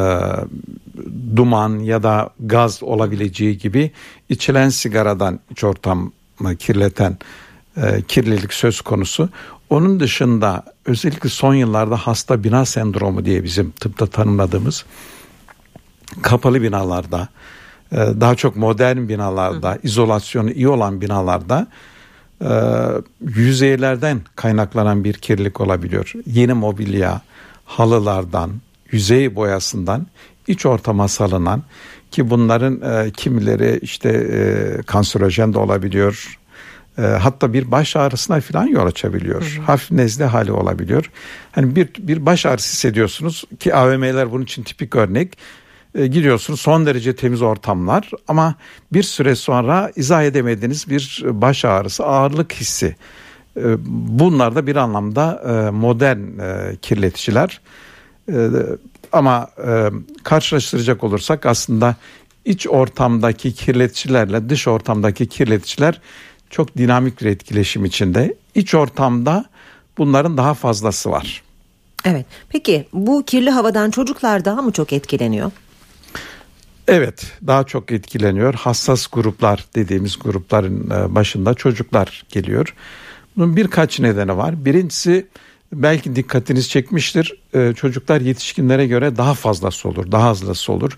duman 1.36 1.80
ya 1.80 2.04
da 2.04 2.30
gaz 2.40 2.84
olabileceği 2.84 3.58
gibi 3.58 3.92
içilen 4.30 4.70
sigaradan 4.70 5.40
iç 5.52 5.64
ortamı 5.64 6.12
kirleten 6.60 7.18
e, 7.78 8.02
kirlilik 8.02 8.54
söz 8.54 8.82
konusu. 8.82 9.30
Onun 9.70 10.00
dışında 10.00 10.64
özellikle 10.86 11.30
son 11.30 11.54
yıllarda 11.54 11.98
hasta 11.98 12.44
bina 12.44 12.66
sendromu 12.66 13.26
diye 13.26 13.44
bizim 13.44 13.72
tıpta 13.72 14.08
tanımladığımız 14.08 14.86
kapalı 16.22 16.62
binalarda 16.62 17.28
daha 17.92 18.36
çok 18.36 18.56
modern 18.56 19.08
binalarda 19.08 19.72
Hı. 19.72 19.80
izolasyonu 19.84 20.52
iyi 20.52 20.68
olan 20.68 21.02
binalarda 21.02 21.68
e, 22.42 22.50
yüzeylerden 23.22 24.22
kaynaklanan 24.36 25.04
bir 25.04 25.14
kirlilik 25.14 25.62
olabiliyor. 25.62 26.14
Yeni 26.26 26.54
mobilya, 26.54 27.22
halılardan, 27.66 28.52
yüzey 28.92 29.36
boyasından 29.36 30.08
iç 30.48 30.66
ortama 30.66 31.08
salınan 31.08 31.64
ki 32.12 32.30
bunların 32.30 32.82
e, 32.82 33.12
kimileri 33.12 33.80
işte 33.82 34.10
e, 34.10 34.82
kanserojen 34.84 35.54
de 35.54 35.60
olabiliyor. 35.60 36.40
E, 36.98 37.02
hatta 37.02 37.54
bir 37.54 37.72
baş 37.72 37.96
ağrısına 37.96 38.42
falan 38.42 38.68
yol 38.68 38.86
açabiliyor. 38.86 39.42
Hı 39.42 39.62
hı. 39.62 39.66
Hafif 39.66 39.92
nezle 39.92 40.26
hali 40.26 40.52
olabiliyor. 40.52 41.12
Hani 41.52 41.76
bir 41.76 41.90
bir 42.00 42.26
baş 42.26 42.46
ağrısı 42.46 42.74
hissediyorsunuz 42.74 43.44
ki 43.60 43.76
AVM'ler 43.76 44.32
bunun 44.32 44.44
için 44.44 44.64
tipik 44.64 44.96
örnek. 44.96 45.38
E, 45.96 46.08
gidiyorsunuz 46.08 46.62
son 46.62 46.86
derece 46.86 47.16
temiz 47.16 47.42
ortamlar 47.42 48.12
ama 48.28 48.56
bir 48.94 49.04
süre 49.04 49.36
sonra 49.36 49.92
izah 49.96 50.24
edemediğiniz 50.24 50.90
bir 50.90 51.24
baş 51.26 51.66
ağrısı, 51.66 52.06
ağırlık 52.06 52.54
hissi. 52.54 52.96
E, 53.58 53.64
bunlar 54.20 54.56
da 54.56 54.68
bir 54.68 54.76
anlamda 54.76 55.42
e, 55.48 55.70
modern 55.72 56.40
e, 56.40 56.76
kirleticiler. 56.82 57.62
E, 58.32 58.50
ama 59.12 59.48
e, 59.68 59.90
karşılaştıracak 60.24 61.04
olursak 61.04 61.46
aslında 61.46 61.96
iç 62.46 62.68
ortamdaki 62.68 63.54
kirleticilerle 63.54 64.50
dış 64.50 64.68
ortamdaki 64.68 65.28
kirleticiler 65.28 66.02
çok 66.50 66.78
dinamik 66.78 67.22
bir 67.22 67.26
etkileşim 67.26 67.86
içinde. 67.86 68.36
İç 68.56 68.76
ortamda 68.76 69.46
bunların 69.98 70.38
daha 70.38 70.54
fazlası 70.54 71.12
var. 71.12 71.44
Evet. 72.06 72.26
Peki 72.50 72.88
bu 72.94 73.24
kirli 73.26 73.50
havadan 73.50 73.92
çocuklar 73.92 74.46
daha 74.46 74.62
mı 74.62 74.72
çok 74.72 74.94
etkileniyor? 74.94 75.52
Evet 76.88 77.32
daha 77.48 77.64
çok 77.64 77.92
etkileniyor. 77.92 78.54
Hassas 78.54 79.08
gruplar 79.08 79.66
dediğimiz 79.76 80.20
grupların 80.20 80.90
e, 80.90 81.16
başında 81.16 81.54
çocuklar 81.54 82.24
geliyor. 82.30 82.74
Bunun 83.38 83.56
birkaç 83.56 84.00
nedeni 84.00 84.38
var. 84.38 84.66
Birincisi 84.66 85.28
belki 85.74 86.16
dikkatiniz 86.16 86.70
çekmiştir. 86.70 87.34
E, 87.54 87.74
çocuklar 87.74 88.22
yetişkinlere 88.22 88.88
göre 88.88 89.18
daha 89.18 89.34
fazlası 89.34 89.90
olur, 89.90 90.12
daha 90.12 90.32
hızlısı 90.32 90.74
olur. 90.74 90.98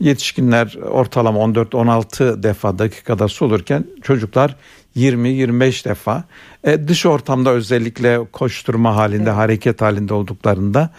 Yetişkinler 0.00 0.76
ortalama 0.90 1.40
14-16 1.40 2.42
defa 2.42 2.78
dakikada 2.78 3.28
solurken 3.28 3.84
çocuklar 4.02 4.56
20-25 4.96 5.84
defa. 5.84 6.24
E, 6.64 6.88
dış 6.88 7.06
ortamda 7.06 7.50
özellikle 7.50 8.18
koşturma 8.32 8.96
halinde, 8.96 9.22
evet. 9.22 9.38
hareket 9.38 9.80
halinde 9.80 10.14
olduklarında 10.14 10.90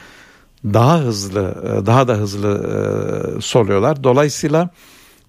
daha 0.74 1.00
hızlı, 1.00 1.56
e, 1.64 1.86
daha 1.86 2.08
da 2.08 2.14
hızlı 2.14 2.50
e, 3.38 3.42
soluyorlar. 3.42 4.04
Dolayısıyla 4.04 4.70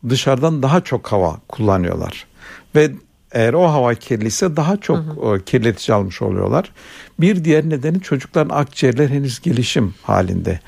dışarıdan 0.09 0.63
daha 0.63 0.81
çok 0.81 1.13
hava 1.13 1.39
kullanıyorlar. 1.49 2.27
Ve 2.75 2.91
eğer 3.33 3.53
o 3.53 3.65
hava 3.65 3.95
kirliyse 3.95 4.57
daha 4.57 4.77
çok 4.77 4.97
hı 4.97 5.01
hı. 5.01 5.37
E, 5.37 5.45
kirletici 5.45 5.95
almış 5.95 6.23
oluyorlar. 6.23 6.73
Bir 7.21 7.45
diğer 7.45 7.69
nedeni 7.69 8.01
çocukların 8.01 8.57
akciğerler 8.57 9.09
henüz 9.09 9.41
gelişim 9.41 9.95
halinde. 10.03 10.61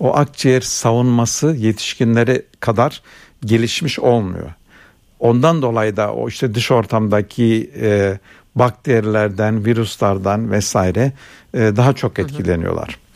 O 0.00 0.16
akciğer 0.16 0.60
savunması 0.60 1.46
yetişkinlere 1.46 2.42
kadar 2.60 3.02
gelişmiş 3.44 3.98
olmuyor. 3.98 4.50
Ondan 5.20 5.62
dolayı 5.62 5.96
da 5.96 6.14
o 6.14 6.28
işte 6.28 6.54
dış 6.54 6.70
ortamdaki 6.70 7.70
e, 7.80 8.18
bakterilerden, 8.54 9.64
virüslerden 9.64 10.50
vesaire 10.50 11.12
e, 11.54 11.58
daha 11.58 11.92
çok 11.92 12.18
etkileniyorlar. 12.18 12.88
Hı 12.88 12.92
hı. 12.92 13.07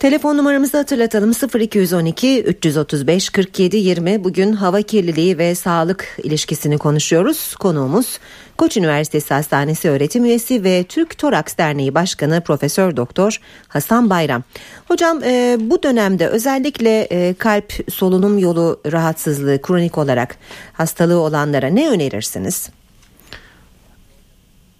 Telefon 0.00 0.36
numaramızı 0.36 0.76
hatırlatalım 0.76 1.32
0212 1.60 2.42
335 2.42 3.30
47 3.30 3.76
20 3.76 4.24
bugün 4.24 4.52
hava 4.52 4.82
kirliliği 4.82 5.38
ve 5.38 5.54
sağlık 5.54 6.16
ilişkisini 6.22 6.78
konuşuyoruz. 6.78 7.54
Konuğumuz 7.54 8.18
Koç 8.58 8.76
Üniversitesi 8.76 9.34
Hastanesi 9.34 9.90
öğretim 9.90 10.24
üyesi 10.24 10.64
ve 10.64 10.84
Türk 10.84 11.18
Toraks 11.18 11.56
Derneği 11.56 11.94
Başkanı 11.94 12.40
Profesör 12.40 12.96
Doktor 12.96 13.40
Hasan 13.68 14.10
Bayram. 14.10 14.42
Hocam 14.88 15.24
e, 15.24 15.56
bu 15.60 15.82
dönemde 15.82 16.26
özellikle 16.26 17.00
e, 17.00 17.34
kalp 17.34 17.72
solunum 17.92 18.38
yolu 18.38 18.80
rahatsızlığı 18.92 19.62
kronik 19.62 19.98
olarak 19.98 20.36
hastalığı 20.72 21.20
olanlara 21.20 21.66
ne 21.66 21.90
önerirsiniz? 21.90 22.70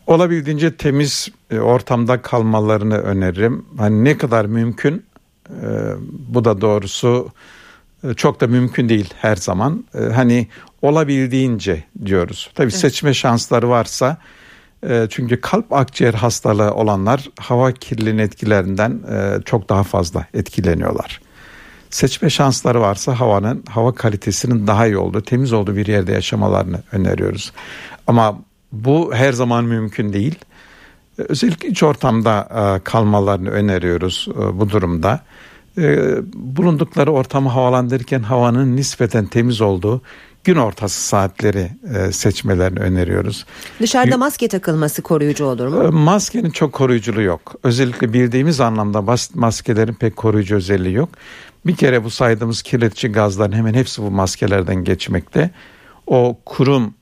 Olabildiğince 0.06 0.76
temiz 0.76 1.28
e, 1.50 1.58
ortamda 1.58 2.22
kalmalarını 2.22 2.98
öneririm. 2.98 3.66
Hani 3.78 4.04
ne 4.04 4.18
kadar 4.18 4.44
mümkün 4.44 5.10
bu 6.28 6.45
da 6.45 6.61
doğrusu 6.61 7.33
e, 8.04 8.14
çok 8.14 8.40
da 8.40 8.47
mümkün 8.47 8.88
değil 8.88 9.14
her 9.16 9.37
zaman. 9.37 9.85
E, 9.95 9.99
hani 9.99 10.49
olabildiğince 10.83 11.85
diyoruz. 12.04 12.50
Tabii 12.54 12.64
evet. 12.64 12.80
seçme 12.80 13.14
şansları 13.14 13.69
varsa 13.69 14.16
e, 14.88 15.07
çünkü 15.11 15.40
kalp 15.40 15.73
akciğer 15.73 16.14
hastalığı 16.14 16.75
olanlar 16.75 17.28
hava 17.38 17.73
kirliliğinin 17.73 18.23
etkilerinden 18.23 19.00
e, 19.11 19.42
çok 19.45 19.69
daha 19.69 19.83
fazla 19.83 20.26
etkileniyorlar. 20.35 21.21
Seçme 21.90 22.30
şansları 22.30 22.80
varsa 22.80 23.21
havanın 23.21 23.64
hava 23.69 23.95
kalitesinin 23.95 24.66
daha 24.66 24.87
iyi 24.87 24.97
olduğu, 24.97 25.23
temiz 25.23 25.52
olduğu 25.52 25.76
bir 25.76 25.87
yerde 25.87 26.12
yaşamalarını 26.12 26.83
öneriyoruz. 26.92 27.52
Ama 28.07 28.38
bu 28.73 29.14
her 29.14 29.33
zaman 29.33 29.64
mümkün 29.64 30.12
değil. 30.12 30.38
Özellikle 31.19 31.69
iç 31.69 31.83
ortamda 31.83 32.49
kalmalarını 32.85 33.50
öneriyoruz 33.50 34.28
bu 34.52 34.71
durumda. 34.71 35.21
E, 35.78 36.16
bulundukları 36.34 37.12
ortamı 37.12 37.48
havalandırırken 37.48 38.22
havanın 38.22 38.76
nispeten 38.76 39.26
temiz 39.26 39.60
olduğu 39.60 40.02
gün 40.44 40.56
ortası 40.56 41.02
saatleri 41.02 41.70
seçmelerini 42.12 42.78
öneriyoruz. 42.78 43.46
Dışarıda 43.80 44.16
maske 44.16 44.48
takılması 44.48 45.02
koruyucu 45.02 45.44
olur 45.44 45.66
mu? 45.66 45.92
Maskenin 45.92 46.50
çok 46.50 46.72
koruyuculuğu 46.72 47.22
yok. 47.22 47.54
Özellikle 47.62 48.12
bildiğimiz 48.12 48.60
anlamda 48.60 49.06
basit 49.06 49.34
maskelerin 49.34 49.94
pek 49.94 50.16
koruyucu 50.16 50.56
özelliği 50.56 50.94
yok. 50.94 51.08
Bir 51.66 51.76
kere 51.76 52.04
bu 52.04 52.10
saydığımız 52.10 52.62
kirletici 52.62 53.12
gazların 53.12 53.52
hemen 53.52 53.74
hepsi 53.74 54.02
bu 54.02 54.10
maskelerden 54.10 54.84
geçmekte. 54.84 55.50
O 56.06 56.38
kurum 56.46 56.94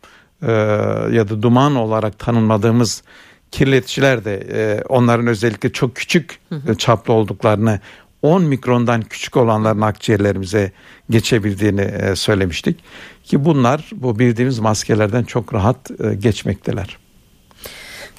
ya 1.13 1.29
da 1.29 1.43
duman 1.43 1.77
olarak 1.77 2.19
tanımladığımız 2.19 3.03
kirleticiler 3.51 4.25
de 4.25 4.47
e, 4.53 4.83
onların 4.89 5.27
özellikle 5.27 5.73
çok 5.73 5.97
küçük 5.97 6.39
hı 6.49 6.55
hı. 6.55 6.75
çaplı 6.75 7.13
olduklarını 7.13 7.81
10 8.23 8.43
mikrondan 8.43 9.03
küçük 9.03 9.37
olanların 9.37 9.81
akciğerlerimize 9.81 10.73
geçebildiğini 11.11 11.81
e, 11.81 12.17
söylemiştik. 12.17 12.81
Ki 13.25 13.45
bunlar 13.45 13.91
bu 13.93 14.19
bildiğimiz 14.19 14.59
maskelerden 14.59 15.25
çok 15.25 15.55
rahat 15.55 15.91
e, 16.01 16.15
geçmekteler. 16.15 16.99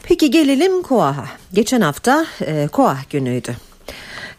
Peki 0.03 0.31
gelelim 0.31 0.81
KOAH'a. 0.81 1.25
Geçen 1.53 1.81
hafta 1.81 2.25
e, 2.41 2.67
KOAH 2.71 3.09
günüydü. 3.09 3.55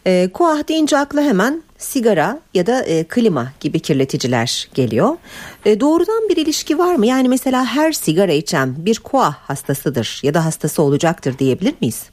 E, 0.05 0.29
KOAH 0.33 0.67
deyince 0.67 0.97
akla 0.97 1.21
hemen 1.21 1.63
sigara 1.77 2.39
ya 2.53 2.65
da 2.65 2.83
e, 2.83 3.03
klima 3.03 3.51
gibi 3.59 3.79
kirleticiler 3.79 4.69
geliyor. 4.73 5.17
E, 5.65 5.79
doğrudan 5.79 6.29
bir 6.29 6.37
ilişki 6.37 6.77
var 6.77 6.95
mı? 6.95 7.05
Yani 7.07 7.29
mesela 7.29 7.65
her 7.65 7.91
sigara 7.91 8.31
içen 8.31 8.85
bir 8.85 8.99
KOAH 8.99 9.33
hastasıdır 9.33 10.19
ya 10.23 10.33
da 10.33 10.45
hastası 10.45 10.81
olacaktır 10.81 11.37
diyebilir 11.37 11.73
miyiz? 11.81 12.03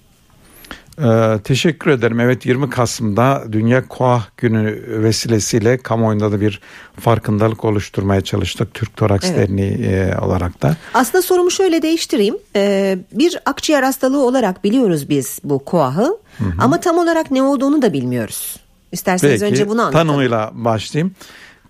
Ee, 1.04 1.38
teşekkür 1.44 1.90
ederim. 1.90 2.20
Evet 2.20 2.46
20 2.46 2.70
Kasım'da 2.70 3.44
Dünya 3.52 3.88
Koah 3.88 4.26
Günü 4.36 4.84
vesilesiyle 5.02 5.78
kamuoyunda 5.78 6.32
da 6.32 6.40
bir 6.40 6.60
farkındalık 7.00 7.64
oluşturmaya 7.64 8.20
çalıştık. 8.20 8.74
Türk 8.74 8.96
Toraks 8.96 9.30
evet. 9.30 9.38
Derneği 9.38 9.72
e, 9.72 10.18
olarak 10.18 10.62
da. 10.62 10.76
Aslında 10.94 11.22
sorumu 11.22 11.50
şöyle 11.50 11.82
değiştireyim. 11.82 12.36
Ee, 12.56 12.98
bir 13.12 13.38
akciğer 13.46 13.82
hastalığı 13.82 14.26
olarak 14.26 14.64
biliyoruz 14.64 15.08
biz 15.08 15.38
bu 15.44 15.64
koahı 15.64 16.18
ama 16.58 16.80
tam 16.80 16.98
olarak 16.98 17.30
ne 17.30 17.42
olduğunu 17.42 17.82
da 17.82 17.92
bilmiyoruz. 17.92 18.56
İsterseniz 18.92 19.40
Peki, 19.40 19.52
önce 19.52 19.68
bunu 19.68 19.82
anlatalım. 19.82 20.06
tanımıyla 20.06 20.50
başlayayım. 20.54 21.14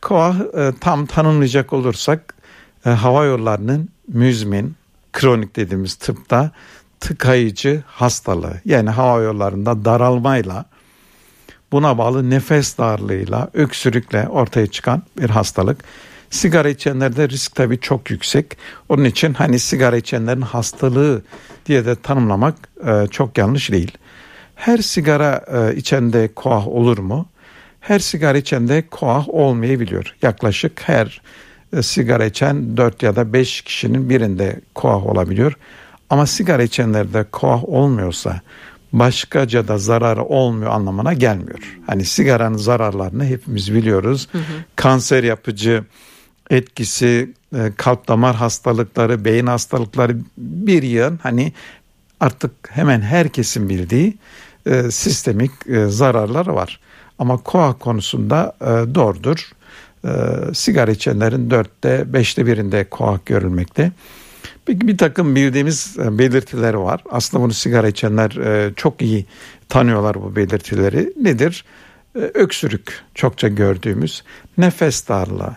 Koah 0.02 0.40
e, 0.40 0.72
tam 0.80 1.06
tanımlayacak 1.06 1.72
olursak 1.72 2.34
e, 2.86 2.90
hava 2.90 3.24
yollarının 3.24 3.88
müzmin, 4.08 4.74
kronik 5.12 5.56
dediğimiz 5.56 5.94
tıpta 5.94 6.50
tıkayıcı 7.00 7.82
hastalığı 7.86 8.60
yani 8.64 8.90
hava 8.90 9.22
yollarında 9.22 9.84
daralmayla 9.84 10.64
buna 11.72 11.98
bağlı 11.98 12.30
nefes 12.30 12.78
darlığıyla 12.78 13.50
öksürükle 13.54 14.28
ortaya 14.28 14.66
çıkan 14.66 15.02
bir 15.18 15.30
hastalık. 15.30 15.84
Sigara 16.30 16.68
içenlerde 16.68 17.28
risk 17.28 17.54
tabii 17.54 17.80
çok 17.80 18.10
yüksek. 18.10 18.56
Onun 18.88 19.04
için 19.04 19.34
hani 19.34 19.58
sigara 19.58 19.96
içenlerin 19.96 20.40
hastalığı 20.40 21.22
diye 21.66 21.86
de 21.86 21.94
tanımlamak 21.94 22.54
e, 22.86 23.06
çok 23.10 23.38
yanlış 23.38 23.72
değil. 23.72 23.98
Her 24.54 24.78
sigara 24.78 25.44
e, 25.48 25.76
içende 25.76 26.28
koah 26.34 26.68
olur 26.68 26.98
mu? 26.98 27.28
Her 27.80 27.98
sigara 27.98 28.38
içende 28.38 28.84
koah 28.90 29.28
olmayabiliyor. 29.28 30.14
Yaklaşık 30.22 30.88
her 30.88 31.20
e, 31.76 31.82
sigara 31.82 32.24
içen 32.24 32.76
4 32.76 33.02
ya 33.02 33.16
da 33.16 33.32
5 33.32 33.60
kişinin 33.62 34.10
birinde 34.10 34.60
koah 34.74 35.06
olabiliyor. 35.06 35.56
Ama 36.10 36.26
sigara 36.26 36.62
içenlerde 36.62 37.24
koah 37.32 37.64
olmuyorsa 37.64 38.40
başkaca 38.92 39.68
da 39.68 39.78
zararı 39.78 40.24
olmuyor 40.24 40.70
anlamına 40.70 41.12
gelmiyor. 41.12 41.78
Hani 41.86 42.04
sigaranın 42.04 42.56
zararlarını 42.56 43.24
hepimiz 43.24 43.74
biliyoruz. 43.74 44.28
Hı 44.32 44.38
hı. 44.38 44.42
Kanser 44.76 45.24
yapıcı 45.24 45.84
etkisi, 46.50 47.34
e, 47.56 47.72
kalp 47.76 48.08
damar 48.08 48.36
hastalıkları, 48.36 49.24
beyin 49.24 49.46
hastalıkları 49.46 50.16
bir 50.38 50.82
yığın 50.82 51.20
hani 51.22 51.52
artık 52.20 52.52
hemen 52.70 53.00
herkesin 53.00 53.68
bildiği 53.68 54.18
e, 54.66 54.90
sistemik 54.90 55.50
e, 55.66 55.86
zararları 55.86 56.54
var. 56.54 56.80
Ama 57.18 57.36
koa 57.36 57.78
konusunda 57.78 58.56
doğrudur. 58.94 59.50
Sigara 60.54 60.90
içenlerin 60.90 61.50
dörtte 61.50 62.12
beşte 62.12 62.46
birinde 62.46 62.84
koa 62.84 63.20
görülmekte. 63.26 63.92
Bir, 64.68 64.80
bir 64.80 64.98
takım 64.98 65.34
bildiğimiz 65.34 65.96
e, 65.98 66.18
belirtileri 66.18 66.78
var. 66.78 67.04
Aslında 67.10 67.44
bunu 67.44 67.52
sigara 67.52 67.88
içenler 67.88 68.30
e, 68.30 68.74
çok 68.74 69.02
iyi 69.02 69.26
tanıyorlar 69.68 70.22
bu 70.22 70.36
belirtileri. 70.36 71.12
Nedir? 71.22 71.64
E, 72.16 72.18
öksürük 72.18 73.02
çokça 73.14 73.48
gördüğümüz 73.48 74.24
nefes 74.58 75.08
darlığı. 75.08 75.56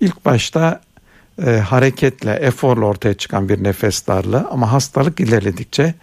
İlk 0.00 0.24
başta 0.24 0.80
e, 1.46 1.50
hareketle, 1.50 2.32
eforla 2.32 2.84
ortaya 2.84 3.14
çıkan 3.14 3.48
bir 3.48 3.64
nefes 3.64 4.06
darlığı 4.06 4.48
ama 4.50 4.72
hastalık 4.72 5.20
ilerledikçe 5.20 5.94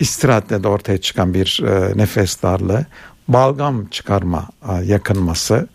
istirahatle 0.00 0.62
de 0.62 0.68
ortaya 0.68 0.98
çıkan 0.98 1.34
bir 1.34 1.60
e, 1.66 1.98
nefes 1.98 2.42
darlığı, 2.42 2.86
balgam 3.28 3.86
çıkarma 3.86 4.48
e, 4.68 4.84
yakınması, 4.84 5.68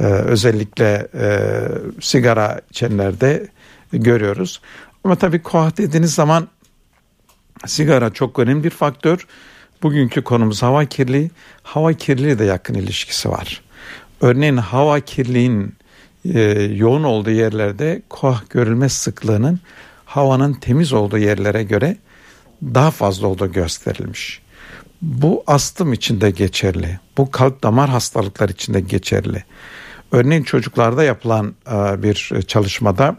e, 0.00 0.04
özellikle 0.04 1.08
e, 1.14 1.58
sigara 2.00 2.60
içenlerde 2.70 3.48
görüyoruz. 3.92 4.60
Ama 5.04 5.16
tabii 5.16 5.42
koah 5.42 5.76
dediğiniz 5.76 6.14
zaman 6.14 6.48
sigara 7.66 8.12
çok 8.12 8.38
önemli 8.38 8.64
bir 8.64 8.70
faktör. 8.70 9.26
Bugünkü 9.82 10.22
konumuz 10.22 10.62
hava 10.62 10.84
kirliliği. 10.84 11.30
Hava 11.62 11.92
kirliliği 11.92 12.38
de 12.38 12.44
yakın 12.44 12.74
ilişkisi 12.74 13.30
var. 13.30 13.62
Örneğin 14.20 14.56
hava 14.56 15.00
kirliliğin 15.00 15.74
e, 16.24 16.40
yoğun 16.74 17.02
olduğu 17.02 17.30
yerlerde 17.30 18.02
koah 18.08 18.42
görülme 18.50 18.88
sıklığının 18.88 19.60
havanın 20.04 20.52
temiz 20.52 20.92
olduğu 20.92 21.18
yerlere 21.18 21.62
göre 21.62 21.96
daha 22.62 22.90
fazla 22.90 23.26
olduğu 23.26 23.52
gösterilmiş. 23.52 24.42
Bu 25.02 25.44
astım 25.46 25.92
için 25.92 26.20
de 26.20 26.30
geçerli. 26.30 27.00
Bu 27.18 27.30
kalp 27.30 27.62
damar 27.62 27.90
hastalıklar 27.90 28.48
için 28.48 28.74
de 28.74 28.80
geçerli. 28.80 29.44
Örneğin 30.12 30.42
çocuklarda 30.42 31.04
yapılan 31.04 31.54
e, 31.72 32.02
bir 32.02 32.32
çalışmada 32.46 33.16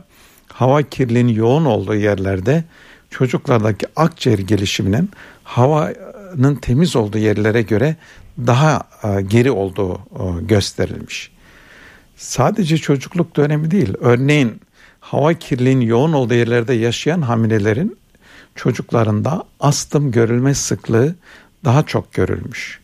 hava 0.54 0.82
kirliliğinin 0.82 1.34
yoğun 1.34 1.66
olduğu 1.66 1.96
yerlerde 1.96 2.64
çocuklardaki 3.10 3.88
akciğer 3.96 4.40
gelişiminin 4.40 5.10
havanın 5.44 6.56
temiz 6.62 6.96
olduğu 6.96 7.18
yerlere 7.18 7.62
göre 7.62 7.96
daha 8.38 8.82
e, 9.04 9.22
geri 9.22 9.52
olduğu 9.52 9.96
e, 9.96 10.42
gösterilmiş. 10.42 11.32
Sadece 12.16 12.78
çocukluk 12.78 13.36
dönemi 13.36 13.72
değil. 13.72 13.94
Örneğin 14.00 14.62
hava 15.00 15.34
kirliliğinin 15.34 15.86
yoğun 15.86 16.14
olduğu 16.14 16.34
yerlerde 16.34 16.74
yaşayan 16.74 17.22
hamilelerin 17.22 17.98
çocuklarında 18.56 19.44
astım 19.60 20.12
görülme 20.12 20.54
sıklığı 20.54 21.16
daha 21.66 21.84
çok 21.84 22.14
görülmüş. 22.14 22.80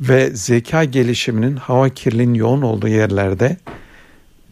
Ve 0.00 0.30
zeka 0.30 0.84
gelişiminin 0.84 1.56
hava 1.56 1.88
kirliliğinin 1.88 2.34
yoğun 2.34 2.62
olduğu 2.62 2.88
yerlerde 2.88 3.56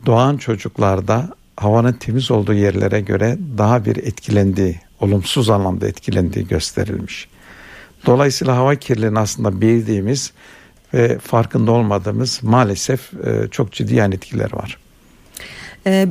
doğan 0.07 0.37
çocuklarda 0.37 1.29
havanın 1.57 1.93
temiz 1.93 2.31
olduğu 2.31 2.55
yerlere 2.55 3.01
göre 3.01 3.39
daha 3.59 3.85
bir 3.85 3.97
etkilendiği, 3.97 4.81
olumsuz 5.01 5.51
anlamda 5.51 5.89
etkilendiği 5.89 6.49
gösterilmiş. 6.49 7.29
Dolayısıyla 8.07 8.57
hava 8.57 8.75
kirliliğinin 8.75 9.17
aslında 9.17 9.61
bildiğimiz 9.61 10.33
ve 10.95 11.19
farkında 11.19 11.73
olmadığımız 11.73 12.41
maalesef 12.43 13.13
e, 13.15 13.49
çok 13.51 13.73
ciddi 13.73 13.95
yan 13.95 14.13
etkiler 14.13 14.53
var. 14.53 14.79
E, 15.87 16.07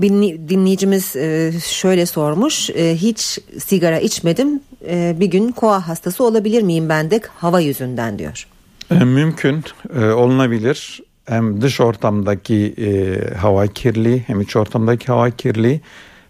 dinleyicimiz 0.50 1.16
e, 1.16 1.52
şöyle 1.66 2.06
sormuş 2.06 2.70
hiç 2.76 3.40
sigara 3.60 4.00
içmedim 4.00 4.62
bir 4.92 5.26
gün 5.26 5.52
koa 5.52 5.88
hastası 5.88 6.24
olabilir 6.24 6.62
miyim 6.62 6.90
ben 6.90 7.12
de 7.12 7.22
hava 7.36 7.60
yüzünden 7.60 8.20
diyor. 8.20 8.48
Mümkün 8.92 9.64
olunabilir 9.96 11.02
hem 11.26 11.62
dış 11.62 11.82
ortamdaki 11.82 12.74
e, 12.78 13.18
hava 13.36 13.68
kirli 13.68 14.24
hem 14.28 14.42
iç 14.42 14.56
ortamdaki 14.56 15.08
hava 15.08 15.30
kirli 15.30 15.82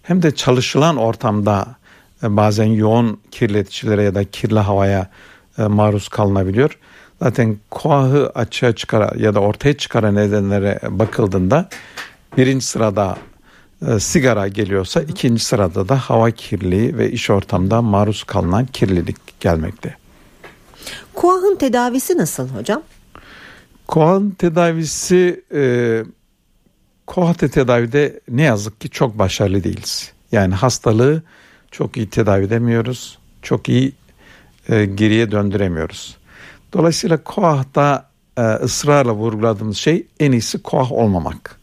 hem 0.04 0.22
de 0.22 0.36
çalışılan 0.36 0.98
ortamda 0.98 1.76
e, 2.24 2.38
bazen 2.38 2.66
yoğun 2.66 3.20
kirleticilere 3.32 4.04
ya 4.04 4.16
da 4.16 4.24
kirli 4.24 4.60
havaya 4.60 5.10
e, 5.58 5.64
maruz 5.64 6.10
kalınabiliyor. 6.10 6.78
Zaten 7.22 7.58
koahı 7.70 8.32
açığa 8.36 8.76
çıkara 8.76 9.14
ya 9.18 9.36
da 9.36 9.40
ortaya 9.40 9.78
çıkaran 9.78 10.16
nedenlere 10.16 10.80
bakıldığında 10.90 11.70
birinci 12.38 12.66
sırada 12.66 13.18
e, 13.88 14.00
sigara 14.00 14.48
geliyorsa 14.48 15.02
ikinci 15.02 15.44
sırada 15.46 15.90
da 15.90 15.96
hava 15.96 16.32
kirliliği 16.32 16.98
ve 16.98 17.12
iş 17.12 17.30
ortamda 17.30 17.82
maruz 17.82 18.24
kalınan 18.24 18.66
kirlilik 18.66 19.40
gelmekte. 19.40 19.96
Koahın 21.14 21.56
tedavisi 21.56 22.18
nasıl 22.18 22.50
hocam? 22.50 22.82
Kohan 23.92 24.30
tedavisi 24.32 25.44
e, 25.54 26.04
KOHAT 27.08 27.40
tedavide 27.40 28.20
ne 28.30 28.42
yazık 28.42 28.82
ki 28.82 28.90
çok 28.90 29.20
başarılı 29.20 29.64
değiliz. 29.64 30.12
Yani 30.32 30.54
hastalığı 30.54 31.24
çok 31.72 31.98
iyi 31.98 32.10
tedavi 32.10 32.46
edemiyoruz. 32.46 33.18
Çok 33.42 33.70
iyi 33.70 33.94
e, 34.70 34.86
geriye 34.86 35.32
döndüremiyoruz. 35.32 36.18
Dolayısıyla 36.74 37.24
KOHAT'ta 37.24 38.10
e, 38.38 38.42
ısrarla 38.42 39.14
vurguladığımız 39.14 39.78
şey 39.78 40.08
en 40.20 40.32
iyisi 40.32 40.64
KOHAT 40.64 40.92
olmamak. 40.92 41.60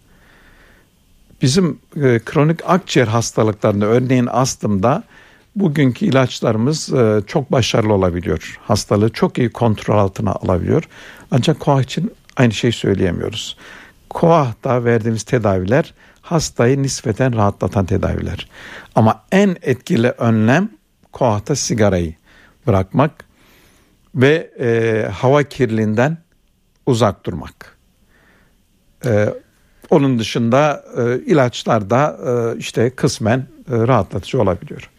Bizim 1.43 1.79
e, 1.97 2.21
kronik 2.25 2.61
akciğer 2.67 3.07
hastalıklarında 3.07 3.87
örneğin 3.87 4.29
astımda 4.31 5.03
bugünkü 5.57 6.07
ilaçlarımız 6.07 6.93
e, 6.93 7.23
çok 7.27 7.53
başarılı 7.53 7.93
olabiliyor. 7.93 8.59
Hastalığı 8.63 9.11
çok 9.11 9.39
iyi 9.39 9.51
kontrol 9.51 9.99
altına 9.99 10.33
alabiliyor. 10.33 10.89
Ancak 11.31 11.61
KOAH 11.61 11.83
için 11.83 12.13
aynı 12.39 12.53
şey 12.53 12.73
söyleyemiyoruz. 12.73 13.57
KOAH'ta 14.11 14.85
verdiğimiz 14.85 15.23
tedaviler 15.23 15.95
hastayı 16.23 16.83
nispeten 16.83 17.37
rahatlatan 17.37 17.85
tedaviler. 17.85 18.49
Ama 18.95 19.25
en 19.33 19.57
etkili 19.63 20.09
önlem 20.09 20.71
KOAH'ta 21.13 21.57
sigarayı 21.57 22.15
bırakmak 22.67 23.25
ve 24.15 24.51
e, 24.61 25.09
hava 25.11 25.43
kirliliğinden 25.43 26.19
uzak 26.87 27.27
durmak. 27.27 27.79
Ee, 29.05 29.35
onun 29.91 30.19
dışında 30.19 30.85
e, 30.97 31.19
ilaçlar 31.19 31.91
da 31.91 32.19
e, 32.27 32.59
işte 32.59 32.91
kısmen 32.91 33.39
e, 33.39 33.45
rahatlatıcı 33.69 34.43
olabiliyor. 34.43 34.91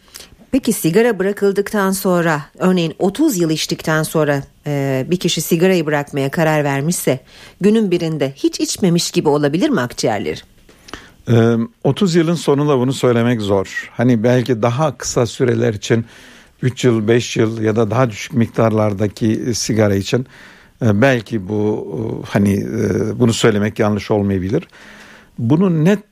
Peki 0.52 0.72
sigara 0.72 1.18
bırakıldıktan 1.18 1.90
sonra 1.90 2.42
örneğin 2.58 2.94
30 2.98 3.36
yıl 3.36 3.50
içtikten 3.50 4.02
sonra 4.02 4.42
e, 4.66 5.06
bir 5.10 5.16
kişi 5.16 5.40
sigarayı 5.40 5.86
bırakmaya 5.86 6.30
karar 6.30 6.64
vermişse 6.64 7.20
günün 7.60 7.90
birinde 7.90 8.32
hiç 8.36 8.60
içmemiş 8.60 9.10
gibi 9.10 9.28
olabilir 9.28 9.70
mi 9.70 9.80
akciğerleri? 9.80 10.40
30 11.84 12.14
yılın 12.14 12.34
sonunda 12.34 12.78
bunu 12.78 12.92
söylemek 12.92 13.40
zor. 13.40 13.90
Hani 13.96 14.22
belki 14.22 14.62
daha 14.62 14.98
kısa 14.98 15.26
süreler 15.26 15.74
için 15.74 16.04
3 16.62 16.84
yıl 16.84 17.08
5 17.08 17.36
yıl 17.36 17.62
ya 17.62 17.76
da 17.76 17.90
daha 17.90 18.10
düşük 18.10 18.32
miktarlardaki 18.32 19.54
sigara 19.54 19.94
için 19.94 20.26
belki 20.82 21.48
bu 21.48 22.22
hani 22.28 22.66
bunu 23.14 23.32
söylemek 23.32 23.78
yanlış 23.78 24.10
olmayabilir. 24.10 24.68
Bunu 25.38 25.84
net 25.84 26.02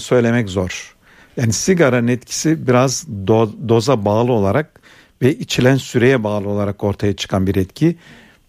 söylemek 0.00 0.48
zor. 0.48 0.93
Yani 1.36 1.52
sigaranın 1.52 2.08
etkisi 2.08 2.66
biraz 2.66 3.06
do, 3.26 3.50
doza 3.68 4.04
bağlı 4.04 4.32
olarak 4.32 4.80
ve 5.22 5.34
içilen 5.34 5.76
süreye 5.76 6.24
bağlı 6.24 6.48
olarak 6.48 6.84
ortaya 6.84 7.16
çıkan 7.16 7.46
bir 7.46 7.56
etki. 7.56 7.96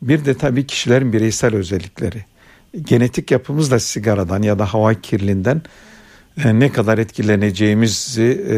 Bir 0.01 0.25
de 0.25 0.37
tabii 0.37 0.67
kişilerin 0.67 1.13
bireysel 1.13 1.55
özellikleri. 1.55 2.25
Genetik 2.81 3.31
yapımız 3.31 3.71
da 3.71 3.79
sigaradan 3.79 4.41
ya 4.41 4.59
da 4.59 4.65
hava 4.65 4.93
kirliliğinden 4.93 5.61
e, 6.43 6.59
ne 6.59 6.71
kadar 6.71 6.97
etkileneceğimizi 6.97 8.45
e, 8.49 8.57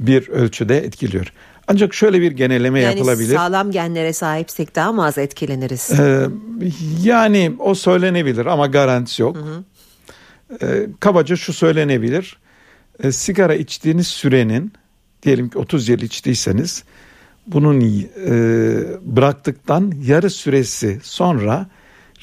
bir 0.00 0.28
ölçüde 0.28 0.78
etkiliyor. 0.78 1.32
Ancak 1.68 1.94
şöyle 1.94 2.20
bir 2.20 2.32
geneleme 2.32 2.80
yani 2.80 2.94
yapılabilir. 2.98 3.34
sağlam 3.34 3.70
genlere 3.70 4.12
sahipsek 4.12 4.76
daha 4.76 4.92
mı 4.92 5.04
az 5.04 5.18
etkileniriz? 5.18 5.90
Ee, 6.00 6.26
yani 7.02 7.52
o 7.58 7.74
söylenebilir 7.74 8.46
ama 8.46 8.66
garantisi 8.66 9.22
yok. 9.22 9.36
Hı 9.36 9.40
hı. 9.40 9.64
Ee, 10.62 10.86
kabaca 11.00 11.36
şu 11.36 11.52
söylenebilir. 11.52 12.38
Ee, 13.02 13.12
sigara 13.12 13.54
içtiğiniz 13.54 14.06
sürenin 14.06 14.72
diyelim 15.22 15.48
ki 15.48 15.58
30 15.58 15.88
yıl 15.88 15.98
içtiyseniz 15.98 16.84
bunun 17.46 17.80
e, 17.80 18.30
bıraktıktan 19.02 19.92
yarı 20.04 20.30
süresi 20.30 21.00
sonra 21.02 21.66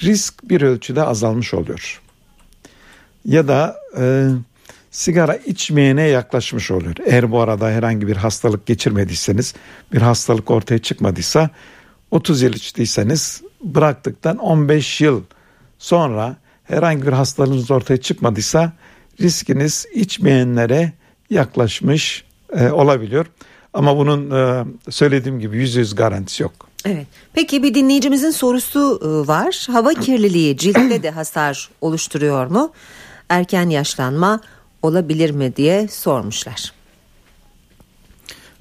risk 0.01 0.49
bir 0.49 0.61
ölçüde 0.61 1.03
azalmış 1.03 1.53
oluyor. 1.53 2.01
Ya 3.25 3.47
da 3.47 3.75
e, 3.97 4.29
sigara 4.91 5.35
içmeyene 5.35 6.07
yaklaşmış 6.07 6.71
oluyor. 6.71 6.95
Eğer 7.05 7.31
bu 7.31 7.41
arada 7.41 7.69
herhangi 7.69 8.07
bir 8.07 8.17
hastalık 8.17 8.65
geçirmediyseniz, 8.65 9.53
bir 9.93 10.01
hastalık 10.01 10.51
ortaya 10.51 10.79
çıkmadıysa 10.79 11.49
30 12.11 12.41
yıl 12.41 12.53
içtiyseniz 12.53 13.41
bıraktıktan 13.63 14.37
15 14.37 15.01
yıl 15.01 15.23
sonra 15.79 16.35
herhangi 16.63 17.07
bir 17.07 17.13
hastalığınız 17.13 17.71
ortaya 17.71 17.97
çıkmadıysa 17.97 18.73
riskiniz 19.21 19.85
içmeyenlere 19.93 20.91
yaklaşmış 21.29 22.23
e, 22.53 22.69
olabiliyor. 22.69 23.25
Ama 23.73 23.97
bunun 23.97 24.31
e, 24.31 24.65
söylediğim 24.89 25.39
gibi 25.39 25.57
yüz 25.57 25.75
yüz 25.75 25.95
garantisi 25.95 26.43
yok. 26.43 26.53
Evet. 26.85 27.07
Peki 27.33 27.63
bir 27.63 27.73
dinleyicimizin 27.73 28.31
sorusu 28.31 28.99
e, 29.03 29.27
var. 29.27 29.67
Hava 29.71 29.93
kirliliği 29.93 30.57
ciltte 30.57 31.03
de 31.03 31.11
hasar 31.11 31.69
oluşturuyor 31.81 32.47
mu? 32.47 32.71
Erken 33.29 33.69
yaşlanma 33.69 34.41
olabilir 34.81 35.29
mi 35.29 35.55
diye 35.55 35.87
sormuşlar. 35.87 36.73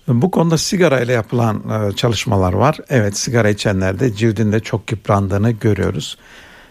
Bu 0.08 0.30
konuda 0.30 0.58
sigara 0.58 1.00
ile 1.00 1.12
yapılan 1.12 1.62
e, 1.70 1.92
çalışmalar 1.92 2.52
var. 2.52 2.78
Evet 2.88 3.18
sigara 3.18 3.48
içenlerde 3.48 4.14
cildinde 4.14 4.60
çok 4.60 4.92
yıprandığını 4.92 5.50
görüyoruz. 5.50 6.18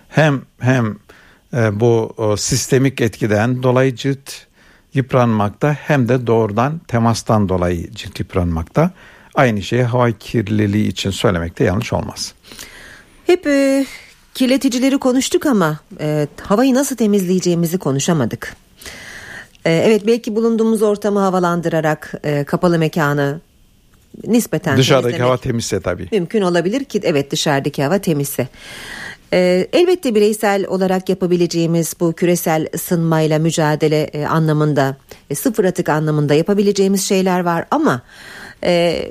Hem 0.09 0.41
hem 0.59 0.97
bu 1.53 2.15
sistemik 2.37 3.01
etkiden 3.01 3.63
dolayı 3.63 3.95
cilt 3.95 4.31
yıpranmakta 4.93 5.73
hem 5.73 6.09
de 6.09 6.27
doğrudan 6.27 6.81
temastan 6.87 7.49
dolayı 7.49 7.91
cilt 7.91 8.19
yıpranmakta. 8.19 8.91
Aynı 9.35 9.61
şeyi 9.61 9.83
hava 9.83 10.11
kirliliği 10.11 10.87
için 10.87 11.09
söylemekte 11.09 11.63
yanlış 11.63 11.93
olmaz. 11.93 12.33
Hep 13.25 13.47
e, 13.47 13.85
kirleticileri 14.33 14.97
konuştuk 14.97 15.45
ama 15.45 15.79
e, 15.99 16.27
havayı 16.41 16.73
nasıl 16.73 16.95
temizleyeceğimizi 16.95 17.77
konuşamadık. 17.77 18.55
E, 19.65 19.71
evet 19.71 20.07
belki 20.07 20.35
bulunduğumuz 20.35 20.81
ortamı 20.81 21.19
havalandırarak 21.19 22.13
e, 22.23 22.43
kapalı 22.43 22.79
mekanı 22.79 23.41
nispeten 24.27 24.77
dışarıdaki 24.77 25.21
hava 25.21 25.37
temizse 25.37 25.79
tabii. 25.79 26.07
Mümkün 26.11 26.41
olabilir 26.41 26.83
ki 26.83 26.99
evet 27.03 27.31
dışarıdaki 27.31 27.83
hava 27.83 27.99
temizse. 27.99 28.47
Ee, 29.33 29.67
elbette 29.73 30.15
bireysel 30.15 30.65
olarak 30.67 31.09
yapabileceğimiz 31.09 31.95
bu 31.99 32.13
küresel 32.13 32.67
ısınmayla 32.75 33.39
mücadele 33.39 34.03
e, 34.03 34.25
anlamında, 34.25 34.97
e, 35.29 35.35
sıfır 35.35 35.65
atık 35.65 35.89
anlamında 35.89 36.33
yapabileceğimiz 36.33 37.07
şeyler 37.07 37.39
var 37.39 37.65
ama 37.71 38.01
e, 38.63 39.03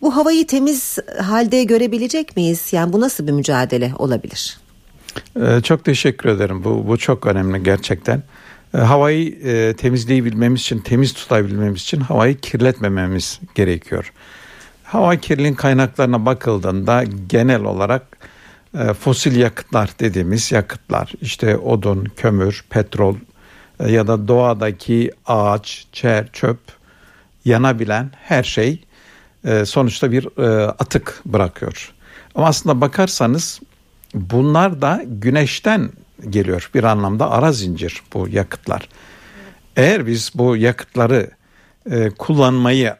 bu 0.00 0.16
havayı 0.16 0.46
temiz 0.46 0.98
halde 1.18 1.64
görebilecek 1.64 2.36
miyiz? 2.36 2.72
Yani 2.72 2.92
bu 2.92 3.00
nasıl 3.00 3.26
bir 3.26 3.32
mücadele 3.32 3.92
olabilir? 3.98 4.58
Ee, 5.40 5.60
çok 5.62 5.84
teşekkür 5.84 6.28
ederim. 6.28 6.64
Bu, 6.64 6.88
bu 6.88 6.98
çok 6.98 7.26
önemli 7.26 7.62
gerçekten. 7.62 8.22
Ee, 8.74 8.78
havayı 8.78 9.28
e, 9.28 9.74
temizleyebilmemiz 9.76 10.60
için, 10.60 10.78
temiz 10.78 11.12
tutabilmemiz 11.12 11.80
için 11.80 12.00
havayı 12.00 12.38
kirletmememiz 12.38 13.40
gerekiyor. 13.54 14.12
Hava 14.84 15.16
kirliliğin 15.16 15.54
kaynaklarına 15.54 16.26
bakıldığında 16.26 17.04
genel 17.28 17.64
olarak 17.64 18.02
fosil 19.00 19.36
yakıtlar 19.36 19.90
dediğimiz 20.00 20.52
yakıtlar 20.52 21.12
işte 21.20 21.56
odun, 21.56 22.04
kömür, 22.16 22.64
petrol 22.70 23.16
e, 23.80 23.92
ya 23.92 24.06
da 24.06 24.28
doğadaki 24.28 25.10
ağaç, 25.26 25.86
çer, 25.92 26.28
çöp 26.32 26.58
yanabilen 27.44 28.10
her 28.22 28.42
şey 28.42 28.84
e, 29.44 29.64
sonuçta 29.64 30.12
bir 30.12 30.28
atık 30.68 31.22
bırakıyor. 31.26 31.92
Ama 32.34 32.46
aslında 32.46 32.80
bakarsanız 32.80 33.60
bunlar 34.14 34.82
da 34.82 35.02
güneşten 35.06 35.90
geliyor 36.30 36.70
bir 36.74 36.84
anlamda 36.84 37.30
ara 37.30 37.52
zincir 37.52 38.02
bu 38.14 38.28
yakıtlar. 38.28 38.88
Eğer 39.76 40.06
biz 40.06 40.32
bu 40.34 40.56
yakıtları 40.56 41.30
kullanmayı 42.18 42.96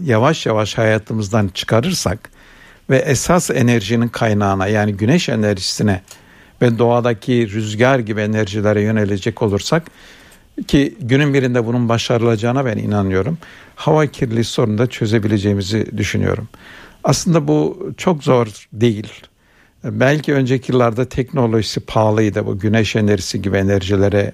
yavaş 0.00 0.46
yavaş 0.46 0.78
hayatımızdan 0.78 1.48
çıkarırsak 1.48 2.30
ve 2.90 2.96
esas 2.96 3.50
enerjinin 3.50 4.08
kaynağına 4.08 4.66
yani 4.66 4.92
güneş 4.92 5.28
enerjisine 5.28 6.02
ve 6.62 6.78
doğadaki 6.78 7.50
rüzgar 7.50 7.98
gibi 7.98 8.20
enerjilere 8.20 8.82
yönelecek 8.82 9.42
olursak 9.42 9.90
ki 10.68 10.94
günün 11.00 11.34
birinde 11.34 11.66
bunun 11.66 11.88
başarılacağına 11.88 12.64
ben 12.64 12.76
inanıyorum. 12.76 13.38
Hava 13.74 14.06
kirliliği 14.06 14.44
sorunu 14.44 14.78
da 14.78 14.86
çözebileceğimizi 14.86 15.98
düşünüyorum. 15.98 16.48
Aslında 17.04 17.48
bu 17.48 17.90
çok 17.96 18.24
zor 18.24 18.46
değil. 18.72 19.12
Belki 19.84 20.34
önceki 20.34 20.72
yıllarda 20.72 21.08
teknolojisi 21.08 21.80
pahalıydı. 21.80 22.46
Bu 22.46 22.58
güneş 22.58 22.96
enerjisi 22.96 23.42
gibi 23.42 23.56
enerjilere 23.56 24.32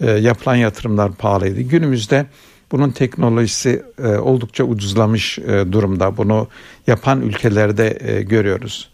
e, 0.00 0.10
yapılan 0.10 0.54
yatırımlar 0.54 1.12
pahalıydı. 1.12 1.60
Günümüzde 1.60 2.26
bunun 2.72 2.90
teknolojisi 2.90 3.82
e, 4.04 4.06
oldukça 4.06 4.64
ucuzlamış 4.64 5.38
e, 5.38 5.72
durumda. 5.72 6.16
Bunu 6.16 6.48
yapan 6.86 7.20
ülkelerde 7.20 7.98
e, 8.00 8.22
görüyoruz. 8.22 8.88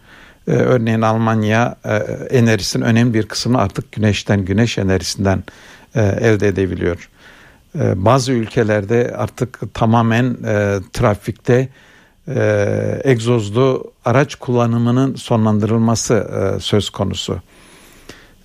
Örneğin 0.46 1.00
Almanya 1.02 1.76
e, 1.84 1.94
enerjisinin 2.38 2.84
önemli 2.84 3.14
bir 3.14 3.26
kısmını 3.26 3.58
artık 3.58 3.92
güneşten, 3.92 4.44
güneş 4.44 4.78
enerjisinden 4.78 5.44
elde 5.94 6.48
edebiliyor. 6.48 7.08
Bazı 7.74 8.32
ülkelerde 8.32 9.14
artık 9.16 9.74
tamamen 9.74 10.36
trafikte 10.92 11.68
egzozlu 13.04 13.92
araç 14.04 14.34
kullanımının 14.34 15.14
sonlandırılması 15.14 16.28
söz 16.60 16.90
konusu. 16.90 17.40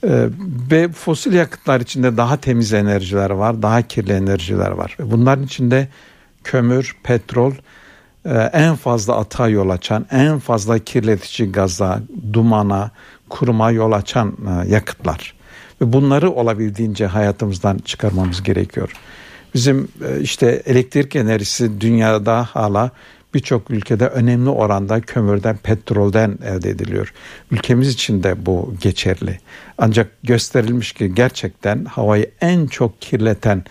Ee, 0.03 0.29
ve 0.71 0.89
fosil 0.89 1.33
yakıtlar 1.33 1.81
içinde 1.81 2.17
daha 2.17 2.37
temiz 2.37 2.73
enerjiler 2.73 3.29
var, 3.29 3.61
daha 3.61 3.81
kirli 3.81 4.13
enerjiler 4.13 4.71
var. 4.71 4.97
Bunların 4.99 5.43
içinde 5.43 5.87
kömür, 6.43 6.97
petrol 7.03 7.53
e, 8.25 8.33
en 8.53 8.75
fazla 8.75 9.17
ata 9.17 9.47
yol 9.47 9.69
açan, 9.69 10.05
en 10.11 10.39
fazla 10.39 10.79
kirletici 10.79 11.51
gaza, 11.51 11.99
dumana, 12.33 12.91
kuruma 13.29 13.71
yol 13.71 13.91
açan 13.91 14.37
e, 14.47 14.69
yakıtlar. 14.69 15.33
Ve 15.81 15.93
bunları 15.93 16.31
olabildiğince 16.31 17.05
hayatımızdan 17.05 17.77
çıkarmamız 17.77 18.43
gerekiyor. 18.43 18.91
Bizim 19.53 19.87
e, 20.07 20.21
işte 20.21 20.63
elektrik 20.65 21.15
enerjisi 21.15 21.81
dünyada 21.81 22.43
hala 22.43 22.91
birçok 23.33 23.71
ülkede 23.71 24.07
önemli 24.07 24.49
oranda 24.49 25.01
kömürden, 25.01 25.57
petrolden 25.57 26.37
elde 26.45 26.69
ediliyor. 26.69 27.13
Ülkemiz 27.51 27.89
için 27.89 28.23
de 28.23 28.45
bu 28.45 28.75
geçerli. 28.81 29.39
Ancak 29.77 30.11
gösterilmiş 30.23 30.93
ki 30.93 31.15
gerçekten 31.15 31.85
havayı 31.85 32.31
en 32.41 32.67
çok 32.67 33.01
kirleten 33.01 33.63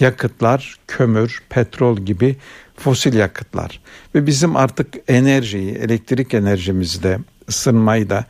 yakıtlar 0.00 0.76
kömür, 0.86 1.42
petrol 1.48 1.96
gibi 1.96 2.36
fosil 2.76 3.14
yakıtlar. 3.14 3.80
Ve 4.14 4.26
bizim 4.26 4.56
artık 4.56 4.94
enerjiyi, 5.08 5.74
elektrik 5.74 6.34
enerjimizde, 6.34 7.18
ısınmayı 7.48 8.10
da 8.10 8.24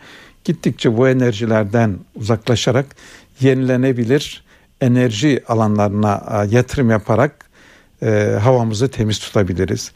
gittikçe 0.45 0.97
bu 0.97 1.09
enerjilerden 1.09 1.99
uzaklaşarak 2.15 2.87
yenilenebilir 3.41 4.49
enerji 4.81 5.43
alanlarına 5.49 6.47
yatırım 6.51 6.91
yaparak 6.91 7.45
e, 8.03 8.39
havamızı 8.43 8.89
temiz 8.89 9.19
tutabiliriz. 9.19 9.93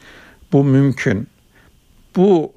Bu 0.53 0.65
mümkün. 0.65 1.29
Bu 2.17 2.53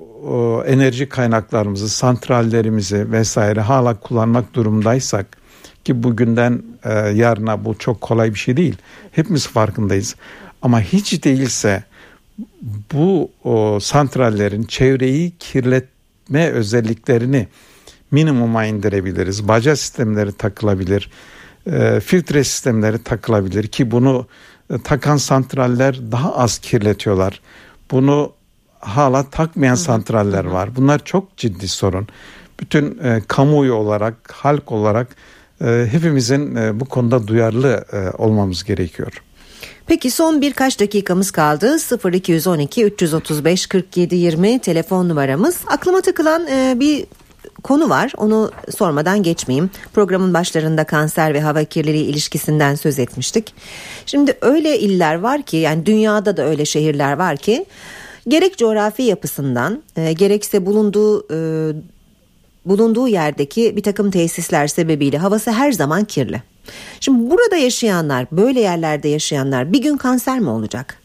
e, 0.66 0.72
enerji 0.72 1.10
kaynaklarımızı, 1.10 1.90
santrallerimizi 1.90 3.12
vesaire 3.12 3.62
hala 3.62 4.00
kullanmak 4.00 4.54
durumdaysak 4.54 5.38
ki 5.84 6.04
bugünden 6.04 6.64
e, 6.84 6.94
yarına 6.94 7.66
bu 7.66 7.78
çok 7.78 8.02
kolay 8.02 8.34
bir 8.34 8.40
şey 8.40 8.58
değil. 8.58 8.76
Hepimiz 9.12 9.48
farkındayız. 9.48 10.16
Ama 10.62 10.82
hiç 10.82 11.24
değilse 11.24 11.84
bu 12.94 13.32
o, 13.44 13.80
santrallerin 13.80 14.64
çevreyi 14.64 15.34
kirletme 15.40 16.50
özelliklerini 16.50 17.48
minimuma 18.12 18.66
indirebiliriz. 18.66 19.48
Baca 19.48 19.76
sistemleri 19.76 20.32
takılabilir, 20.32 21.10
e, 21.68 22.00
filtre 22.00 22.44
sistemleri 22.44 23.04
takılabilir 23.04 23.68
ki 23.68 23.92
bunu 23.92 24.28
e, 24.74 24.82
takan 24.84 25.18
santraller 25.18 26.12
daha 26.12 26.36
az 26.36 26.58
kirletiyorlar. 26.58 27.42
Bunu 27.92 28.32
hala 28.80 29.30
takmayan 29.30 29.76
santraller 29.76 30.46
var. 30.46 30.76
Bunlar 30.76 31.06
çok 31.06 31.38
ciddi 31.38 31.68
sorun. 31.68 32.08
Bütün 32.60 33.00
e, 33.04 33.22
kamuoyu 33.28 33.74
olarak, 33.74 34.32
halk 34.32 34.72
olarak 34.72 35.16
e, 35.62 35.88
hepimizin 35.92 36.56
e, 36.56 36.80
bu 36.80 36.86
konuda 36.86 37.28
duyarlı 37.28 37.86
e, 37.94 38.10
olmamız 38.18 38.64
gerekiyor. 38.64 39.22
Peki 39.88 40.12
son 40.12 40.42
birkaç 40.42 40.80
dakikamız 40.80 41.32
kaldı. 41.32 41.78
0212 42.14 42.86
335 42.86 43.68
47 43.68 44.16
20 44.16 44.60
telefon 44.60 45.10
numaramız. 45.10 45.62
Aklıma 45.68 46.02
takılan 46.02 46.48
e, 46.48 46.80
bir 46.80 47.06
konu 47.66 47.90
var. 47.90 48.14
Onu 48.18 48.52
sormadan 48.78 49.24
geçmeyeyim. 49.24 49.70
Programın 49.94 50.34
başlarında 50.34 50.84
kanser 50.84 51.34
ve 51.34 51.42
hava 51.42 51.64
kirliliği 51.64 52.06
ilişkisinden 52.06 52.76
söz 52.76 53.00
etmiştik. 53.00 53.54
Şimdi 54.06 54.38
öyle 54.42 54.80
iller 54.80 55.16
var 55.16 55.42
ki 55.42 55.58
yani 55.58 55.86
dünyada 55.86 56.38
da 56.38 56.44
öyle 56.46 56.66
şehirler 56.66 57.14
var 57.14 57.38
ki 57.38 57.66
gerek 58.28 58.58
coğrafi 58.58 59.04
yapısından 59.04 59.84
e, 59.96 60.14
gerekse 60.14 60.66
bulunduğu 60.66 61.28
e, 61.34 61.38
bulunduğu 62.66 63.08
yerdeki 63.08 63.76
bir 63.76 63.84
takım 63.84 64.12
tesisler 64.12 64.68
sebebiyle 64.68 65.18
havası 65.18 65.52
her 65.52 65.72
zaman 65.72 66.04
kirli. 66.04 66.42
Şimdi 67.00 67.32
burada 67.32 67.56
yaşayanlar, 67.56 68.28
böyle 68.32 68.60
yerlerde 68.60 69.08
yaşayanlar 69.08 69.74
bir 69.74 69.82
gün 69.82 69.98
kanser 69.98 70.40
mi 70.40 70.50
olacak? 70.50 71.05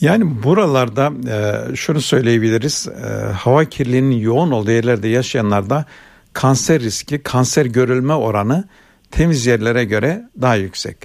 Yani 0.00 0.42
buralarda 0.42 1.12
e, 1.28 1.76
şunu 1.76 2.00
söyleyebiliriz. 2.00 2.88
E, 2.88 3.32
hava 3.32 3.64
kirliliğinin 3.64 4.16
yoğun 4.16 4.50
olduğu 4.50 4.70
yerlerde 4.70 5.08
yaşayanlarda 5.08 5.84
kanser 6.32 6.80
riski, 6.80 7.22
kanser 7.22 7.66
görülme 7.66 8.14
oranı 8.14 8.64
temiz 9.10 9.46
yerlere 9.46 9.84
göre 9.84 10.22
daha 10.40 10.54
yüksek. 10.54 10.96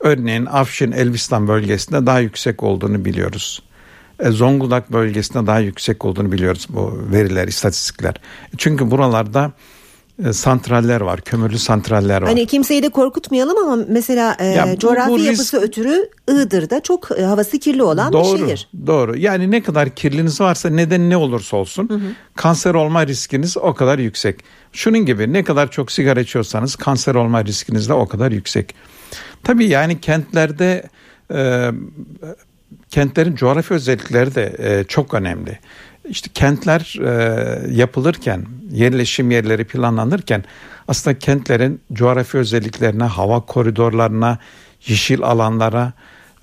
Örneğin 0.00 0.46
Afşin, 0.46 0.92
Elbistan 0.92 1.48
bölgesinde 1.48 2.06
daha 2.06 2.20
yüksek 2.20 2.62
olduğunu 2.62 3.04
biliyoruz. 3.04 3.62
E, 4.20 4.30
Zonguldak 4.30 4.92
bölgesinde 4.92 5.46
daha 5.46 5.58
yüksek 5.58 6.04
olduğunu 6.04 6.32
biliyoruz 6.32 6.66
bu 6.68 7.00
veriler, 7.12 7.48
istatistikler. 7.48 8.14
Çünkü 8.58 8.90
buralarda 8.90 9.52
santraller 10.32 11.00
var, 11.00 11.20
kömürlü 11.20 11.58
santraller 11.58 12.22
var. 12.22 12.28
Hani 12.28 12.46
kimseyi 12.46 12.82
de 12.82 12.88
korkutmayalım 12.88 13.58
ama 13.58 13.84
mesela 13.88 14.36
e, 14.38 14.46
ya 14.46 14.72
bu, 14.72 14.78
coğrafi 14.78 15.10
bu 15.10 15.18
risk... 15.18 15.26
yapısı 15.26 15.60
ötürü 15.60 16.08
Iğdır'da 16.28 16.80
çok 16.80 17.18
e, 17.18 17.22
havası 17.22 17.58
kirli 17.58 17.82
olan 17.82 18.12
doğru, 18.12 18.38
bir 18.38 18.46
şehir. 18.46 18.68
Doğru. 18.86 19.16
Yani 19.16 19.50
ne 19.50 19.62
kadar 19.62 19.90
kirliniz 19.90 20.40
varsa 20.40 20.70
neden 20.70 21.10
ne 21.10 21.16
olursa 21.16 21.56
olsun 21.56 21.88
hı 21.88 21.94
hı. 21.94 22.12
kanser 22.34 22.74
olma 22.74 23.06
riskiniz 23.06 23.56
o 23.56 23.74
kadar 23.74 23.98
yüksek. 23.98 24.40
Şunun 24.72 25.06
gibi 25.06 25.32
ne 25.32 25.44
kadar 25.44 25.70
çok 25.70 25.92
sigara 25.92 26.20
içiyorsanız 26.20 26.76
kanser 26.76 27.14
olma 27.14 27.44
riskiniz 27.44 27.88
de 27.88 27.92
o 27.92 28.08
kadar 28.08 28.32
yüksek. 28.32 28.74
Tabii 29.42 29.66
yani 29.66 30.00
kentlerde 30.00 30.82
e, 31.34 31.70
kentlerin 32.90 33.36
coğrafi 33.36 33.74
özellikleri 33.74 34.34
de 34.34 34.56
e, 34.58 34.84
çok 34.84 35.14
önemli. 35.14 35.58
İşte 36.08 36.30
kentler 36.34 36.96
e, 37.04 37.74
yapılırken, 37.74 38.46
yerleşim 38.70 39.30
yerleri 39.30 39.64
planlanırken 39.64 40.44
aslında 40.88 41.18
kentlerin 41.18 41.80
coğrafi 41.92 42.38
özelliklerine, 42.38 43.04
hava 43.04 43.40
koridorlarına, 43.40 44.38
yeşil 44.86 45.22
alanlara, 45.22 45.92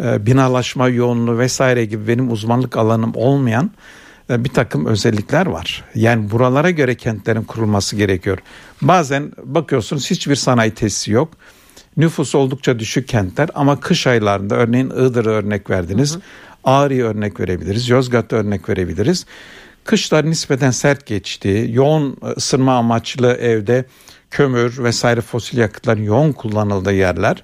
e, 0.04 0.26
binalaşma 0.26 0.88
yoğunluğu 0.89 1.38
vesaire 1.38 1.86
gibi 1.86 2.08
benim 2.08 2.32
uzmanlık 2.32 2.78
alanım 2.78 3.12
olmayan 3.15 3.71
e, 4.30 4.43
bir 4.43 4.50
takım 4.50 4.86
özellikler 4.86 5.45
var. 5.45 5.84
Yani 5.95 6.32
buralara 6.32 6.69
göre 6.71 6.95
kentlerin 6.95 7.43
kurulması 7.43 7.95
gerekiyor. 7.95 8.39
Bazen 8.82 9.32
bakıyorsunuz 9.43 10.10
hiçbir 10.12 10.36
sanayi 10.36 10.71
tesisi 10.71 11.12
yok. 11.12 11.34
Nüfus 11.97 12.36
oldukça 12.36 12.80
düşük 12.80 13.08
kentler 13.08 13.50
ama 13.54 13.80
kış 13.80 14.08
aylarında 14.08 14.56
örneğin 14.56 14.89
Iğdır'ı 14.89 15.30
örnek 15.30 15.69
verdiniz. 15.69 16.13
Hı 16.13 16.17
hı. 16.17 16.21
Ağrı'ya 16.63 17.06
örnek 17.06 17.39
verebiliriz. 17.39 17.89
Yozgat'ta 17.89 18.36
örnek 18.36 18.69
verebiliriz. 18.69 19.26
Kışlar 19.84 20.26
nispeten 20.26 20.71
sert 20.71 21.06
geçti. 21.06 21.67
Yoğun 21.71 22.17
ısınma 22.38 22.78
amaçlı 22.78 23.34
evde 23.34 23.86
kömür 24.32 24.84
vesaire 24.84 25.21
fosil 25.21 25.58
yakıtların 25.58 26.04
yoğun 26.04 26.32
kullanıldığı 26.32 26.93
yerler. 26.93 27.43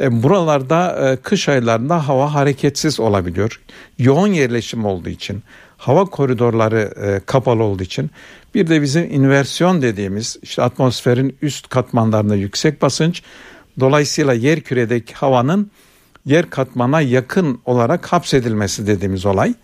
E, 0.00 0.22
buralarda 0.22 1.10
e, 1.10 1.16
kış 1.16 1.48
aylarında 1.48 2.08
hava 2.08 2.34
hareketsiz 2.34 3.00
olabiliyor. 3.00 3.60
Yoğun 3.98 4.28
yerleşim 4.28 4.84
olduğu 4.84 5.08
için, 5.08 5.42
hava 5.76 6.04
koridorları 6.04 6.92
e, 6.96 7.20
kapalı 7.26 7.62
olduğu 7.62 7.82
için 7.82 8.10
bir 8.54 8.66
de 8.66 8.82
bizim 8.82 9.04
inversiyon 9.14 9.82
dediğimiz 9.82 10.38
işte 10.42 10.62
atmosferin 10.62 11.36
üst 11.42 11.68
katmanlarında 11.68 12.34
yüksek 12.34 12.82
basınç 12.82 13.22
dolayısıyla 13.80 14.32
yer 14.32 14.60
küredeki 14.60 15.14
havanın 15.14 15.70
yer 16.26 16.50
katmana 16.50 17.00
yakın 17.00 17.60
olarak 17.64 18.12
hapsedilmesi 18.12 18.86
dediğimiz 18.86 19.26
olay 19.26 19.54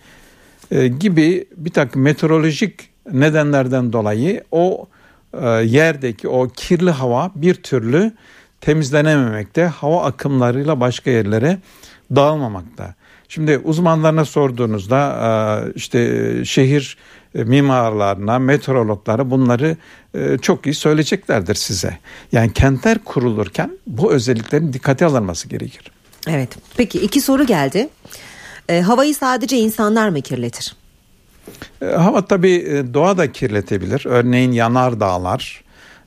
e, 0.70 0.88
gibi 0.88 1.46
bir 1.56 1.70
takım 1.70 2.02
meteorolojik 2.02 2.88
nedenlerden 3.12 3.92
dolayı 3.92 4.44
o 4.50 4.86
e, 5.34 5.46
yerdeki 5.48 6.28
o 6.28 6.48
kirli 6.48 6.90
hava 6.90 7.30
bir 7.34 7.54
türlü 7.54 8.12
temizlenememekte, 8.60 9.64
hava 9.64 10.04
akımlarıyla 10.04 10.80
başka 10.80 11.10
yerlere 11.10 11.58
dağılmamakta. 12.14 12.94
Şimdi 13.28 13.58
uzmanlarına 13.58 14.24
sorduğunuzda 14.24 14.98
e, 15.66 15.72
işte 15.74 16.44
şehir 16.44 16.96
mimarlarına, 17.34 18.38
meteorologlara 18.38 19.30
bunları 19.30 19.76
çok 20.42 20.66
iyi 20.66 20.74
söyleyeceklerdir 20.74 21.54
size. 21.54 21.98
Yani 22.32 22.52
kentler 22.52 22.98
kurulurken 22.98 23.70
bu 23.86 24.12
özelliklerin 24.12 24.72
dikkate 24.72 25.06
alınması 25.06 25.48
gerekir. 25.48 25.92
Evet. 26.28 26.48
Peki 26.76 27.00
iki 27.00 27.20
soru 27.20 27.46
geldi. 27.46 27.88
E, 28.68 28.80
havayı 28.80 29.14
sadece 29.14 29.58
insanlar 29.58 30.08
mı 30.08 30.20
kirletir? 30.20 30.76
E, 31.82 31.86
hava 31.86 32.24
tabii 32.26 32.54
e, 32.54 32.94
doğa 32.94 33.18
da 33.18 33.32
kirletebilir. 33.32 34.02
Örneğin 34.06 34.52
yanar 34.52 35.00
dağlar 35.00 35.64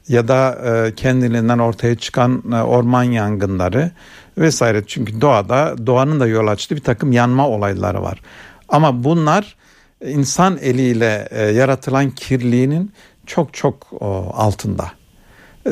ya 0.07 0.27
da 0.27 0.57
e, 0.65 0.95
kendiliğinden 0.95 1.59
ortaya 1.59 1.95
çıkan 1.95 2.43
e, 2.51 2.55
orman 2.55 3.03
yangınları 3.03 3.91
vesaire. 4.37 4.83
Çünkü 4.87 5.21
doğada 5.21 5.75
doğanın 5.85 6.19
da 6.19 6.27
yol 6.27 6.47
açtığı 6.47 6.75
bir 6.75 6.83
takım 6.83 7.11
yanma 7.11 7.49
olayları 7.49 8.03
var. 8.03 8.21
Ama 8.69 9.03
bunlar 9.03 9.55
insan 10.05 10.57
eliyle 10.61 11.27
e, 11.31 11.41
yaratılan 11.43 12.11
kirliliğinin 12.11 12.91
çok 13.25 13.53
çok 13.53 13.93
o, 13.93 14.31
altında 14.33 14.91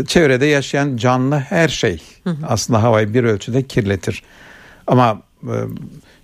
çevrede 0.08 0.46
yaşayan 0.46 0.98
canlı 0.98 1.40
her 1.40 1.70
şey 1.70 2.02
aslında 2.48 2.84
havayı 2.84 3.14
bir 3.14 3.24
ölçüde 3.24 3.64
kirletir. 3.64 4.24
Ama 4.88 5.22
e, 5.44 5.56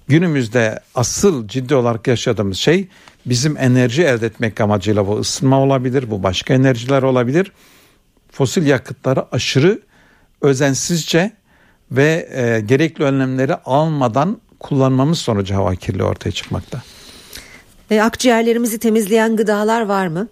günümüzde 0.08 0.80
asıl 0.96 1.48
ciddi 1.48 1.76
olarak 1.76 2.08
yaşadığımız 2.08 2.58
şey 2.58 2.88
bizim 3.26 3.58
enerji 3.58 4.04
elde 4.04 4.26
etmek 4.26 4.62
amacıyla 4.62 5.08
bu 5.08 5.20
ısınma 5.20 5.60
olabilir, 5.60 6.12
bu 6.12 6.24
başka 6.24 6.54
enerjiler 6.54 7.04
olabilir. 7.04 7.52
Fosil 8.32 8.66
yakıtları 8.66 9.26
aşırı 9.32 9.80
özensizce 10.42 11.32
ve 11.92 12.30
e, 12.32 12.60
gerekli 12.60 13.04
önlemleri 13.04 13.56
almadan 13.56 14.42
kullanmamız 14.60 15.20
sonucu 15.20 15.56
hava 15.56 15.76
kirliliği 15.76 16.08
ortaya 16.08 16.32
çıkmakta. 16.32 16.82
E, 17.92 18.02
akciğerlerimizi 18.02 18.80
temizleyen 18.80 19.36
gıdalar 19.36 19.82
var 19.82 20.08
mı? 20.08 20.28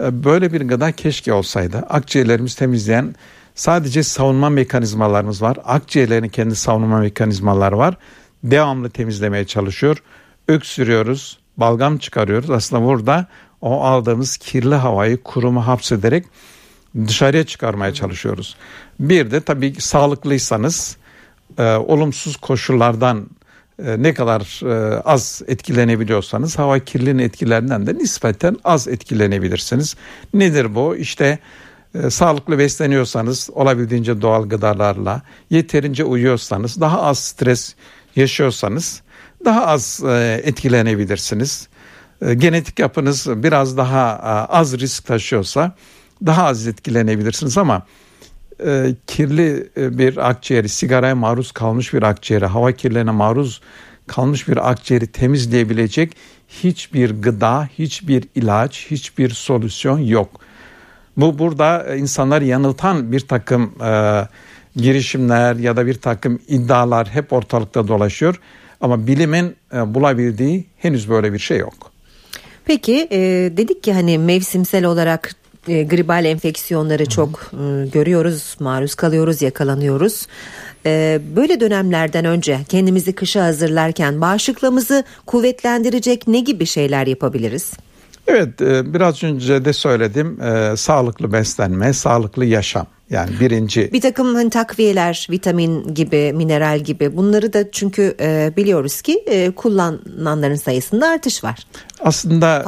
E, 0.00 0.24
böyle 0.24 0.52
bir 0.52 0.60
gıda 0.60 0.92
keşke 0.92 1.32
olsaydı. 1.32 1.76
Akciğerlerimizi 1.76 2.58
temizleyen 2.58 3.14
sadece 3.54 4.02
savunma 4.02 4.50
mekanizmalarımız 4.50 5.42
var. 5.42 5.56
Akciğerlerin 5.64 6.28
kendi 6.28 6.56
savunma 6.56 6.98
mekanizmaları 6.98 7.78
var. 7.78 7.96
Devamlı 8.44 8.90
temizlemeye 8.90 9.44
çalışıyor. 9.44 10.02
Öksürüyoruz, 10.48 11.38
balgam 11.56 11.98
çıkarıyoruz. 11.98 12.50
Aslında 12.50 12.84
burada 12.84 13.26
o 13.60 13.80
aldığımız 13.84 14.36
kirli 14.36 14.74
havayı 14.74 15.22
kurumu 15.22 15.66
hapsederek 15.66 16.24
dışarıya 17.06 17.46
çıkarmaya 17.46 17.94
çalışıyoruz. 17.94 18.56
Bir 19.00 19.30
de 19.30 19.40
tabii 19.40 19.74
sağlıklıysanız 19.80 20.96
e, 21.58 21.62
olumsuz 21.62 22.36
koşullardan 22.36 23.26
ne 23.78 24.14
kadar 24.14 24.60
e, 24.64 25.00
az 25.00 25.42
etkilenebiliyorsanız 25.46 26.58
hava 26.58 26.78
kirliliğinin 26.78 27.22
etkilerinden 27.22 27.86
de 27.86 27.94
nispeten 27.94 28.56
az 28.64 28.88
etkilenebilirsiniz. 28.88 29.96
Nedir 30.34 30.74
bu? 30.74 30.96
İşte 30.96 31.38
e, 31.94 32.10
sağlıklı 32.10 32.58
besleniyorsanız 32.58 33.50
olabildiğince 33.52 34.22
doğal 34.22 34.48
gıdalarla, 34.48 35.22
yeterince 35.50 36.04
uyuyorsanız, 36.04 36.80
daha 36.80 37.02
az 37.02 37.18
stres 37.18 37.74
yaşıyorsanız 38.16 39.02
daha 39.44 39.66
az 39.66 40.02
e, 40.06 40.40
etkilenebilirsiniz. 40.44 41.68
Genetik 42.36 42.78
yapınız 42.78 43.26
biraz 43.42 43.76
daha 43.76 44.18
az 44.48 44.78
risk 44.78 45.06
taşıyorsa 45.06 45.76
daha 46.26 46.44
az 46.44 46.66
etkilenebilirsiniz 46.66 47.58
ama 47.58 47.86
e, 48.66 48.94
kirli 49.06 49.68
e, 49.76 49.98
bir 49.98 50.30
akciğeri, 50.30 50.68
sigaraya 50.68 51.14
maruz 51.14 51.52
kalmış 51.52 51.94
bir 51.94 52.02
akciğeri, 52.02 52.46
hava 52.46 52.72
kirlerine 52.72 53.10
maruz 53.10 53.60
kalmış 54.06 54.48
bir 54.48 54.70
akciğeri 54.70 55.06
temizleyebilecek 55.06 56.16
hiçbir 56.48 57.22
gıda, 57.22 57.68
hiçbir 57.78 58.24
ilaç, 58.34 58.86
hiçbir 58.90 59.30
solüsyon 59.30 59.98
yok. 59.98 60.40
Bu 61.16 61.38
burada 61.38 61.96
insanlar 61.96 62.42
yanıltan 62.42 63.12
bir 63.12 63.20
takım 63.20 63.82
e, 63.82 64.22
girişimler 64.76 65.56
ya 65.56 65.76
da 65.76 65.86
bir 65.86 65.94
takım 65.94 66.40
iddialar 66.48 67.08
hep 67.08 67.32
ortalıkta 67.32 67.88
dolaşıyor. 67.88 68.40
Ama 68.80 69.06
bilimin 69.06 69.56
e, 69.74 69.94
bulabildiği 69.94 70.64
henüz 70.78 71.10
böyle 71.10 71.32
bir 71.32 71.38
şey 71.38 71.58
yok. 71.58 71.74
Peki 72.64 73.08
e, 73.10 73.18
dedik 73.56 73.82
ki 73.82 73.92
hani 73.92 74.18
mevsimsel 74.18 74.84
olarak 74.84 75.34
e, 75.68 75.82
gribal 75.82 76.24
enfeksiyonları 76.24 77.06
çok 77.06 77.50
e, 77.52 77.86
görüyoruz, 77.86 78.56
maruz 78.60 78.94
kalıyoruz, 78.94 79.42
yakalanıyoruz. 79.42 80.26
E, 80.86 81.20
böyle 81.36 81.60
dönemlerden 81.60 82.24
önce 82.24 82.58
kendimizi 82.68 83.12
kışa 83.12 83.44
hazırlarken 83.44 84.20
bağışıklığımızı 84.20 85.04
kuvvetlendirecek 85.26 86.28
ne 86.28 86.40
gibi 86.40 86.66
şeyler 86.66 87.06
yapabiliriz? 87.06 87.72
Evet 88.26 88.60
e, 88.60 88.94
biraz 88.94 89.24
önce 89.24 89.64
de 89.64 89.72
söyledim 89.72 90.40
e, 90.40 90.76
sağlıklı 90.76 91.32
beslenme, 91.32 91.92
sağlıklı 91.92 92.44
yaşam. 92.44 92.86
Yani 93.10 93.30
birinci. 93.40 93.92
Bir 93.92 94.00
takım 94.00 94.34
hani 94.34 94.50
takviyeler, 94.50 95.26
vitamin 95.30 95.94
gibi, 95.94 96.32
mineral 96.32 96.80
gibi 96.80 97.16
bunları 97.16 97.52
da 97.52 97.70
çünkü 97.70 98.16
e, 98.20 98.52
biliyoruz 98.56 99.02
ki 99.02 99.24
e, 99.26 99.50
kullananların 99.50 100.54
sayısında 100.54 101.08
artış 101.08 101.44
var. 101.44 101.66
Aslında 102.00 102.62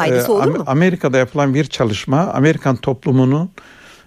mu? 0.58 0.64
Amerika'da 0.66 1.18
yapılan 1.18 1.54
bir 1.54 1.64
çalışma 1.64 2.20
Amerikan 2.20 2.76
toplumunun 2.76 3.50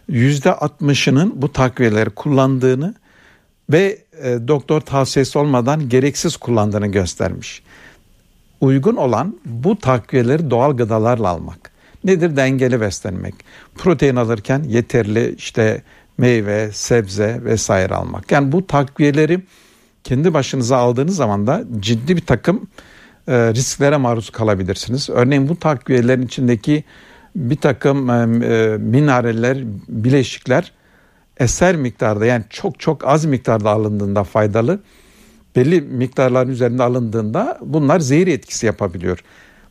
yüzde 0.08 0.50
60'ının 0.50 1.32
bu 1.36 1.54
takviyeleri 1.54 2.10
kullandığını 2.10 2.94
ve 3.70 3.98
e, 4.24 4.38
doktor 4.48 4.82
tavsiyesi 4.82 5.40
olmadan 5.40 5.90
gereksiz 5.90 6.38
kullandığını 6.38 6.88
göstermiş 6.88 7.64
uygun 8.62 8.96
olan 8.96 9.40
bu 9.46 9.80
takviyeleri 9.80 10.50
doğal 10.50 10.78
gıdalarla 10.78 11.28
almak. 11.30 11.72
Nedir? 12.04 12.36
Dengeli 12.36 12.82
beslenmek. 12.82 13.36
Protein 13.76 14.16
alırken 14.16 14.64
yeterli 14.64 15.36
işte 15.38 15.82
meyve, 16.18 16.70
sebze 16.72 17.42
vesaire 17.44 17.96
almak. 17.96 18.32
Yani 18.32 18.52
bu 18.52 18.68
takviyeleri 18.68 19.40
kendi 20.04 20.34
başınıza 20.34 20.78
aldığınız 20.78 21.16
zaman 21.16 21.48
da 21.48 21.64
ciddi 21.80 22.16
bir 22.18 22.26
takım 22.26 22.68
e, 23.28 23.54
risklere 23.54 23.98
maruz 23.98 24.30
kalabilirsiniz. 24.30 25.10
Örneğin 25.10 25.50
bu 25.50 25.60
takviyelerin 25.60 26.22
içindeki 26.22 26.84
bir 27.36 27.58
takım 27.58 28.10
e, 28.10 28.14
e, 28.14 28.78
mineraller, 28.78 29.58
bileşikler 29.88 30.72
eser 31.38 31.76
miktarda 31.76 32.26
yani 32.26 32.44
çok 32.50 32.80
çok 32.80 33.08
az 33.08 33.26
miktarda 33.26 33.70
alındığında 33.70 34.24
faydalı 34.24 34.80
belli 35.56 35.82
miktarların 35.82 36.52
üzerinde 36.52 36.84
alındığında 36.84 37.58
bunlar 37.62 38.00
zehir 38.00 38.28
etkisi 38.28 38.66
yapabiliyor. 38.66 39.24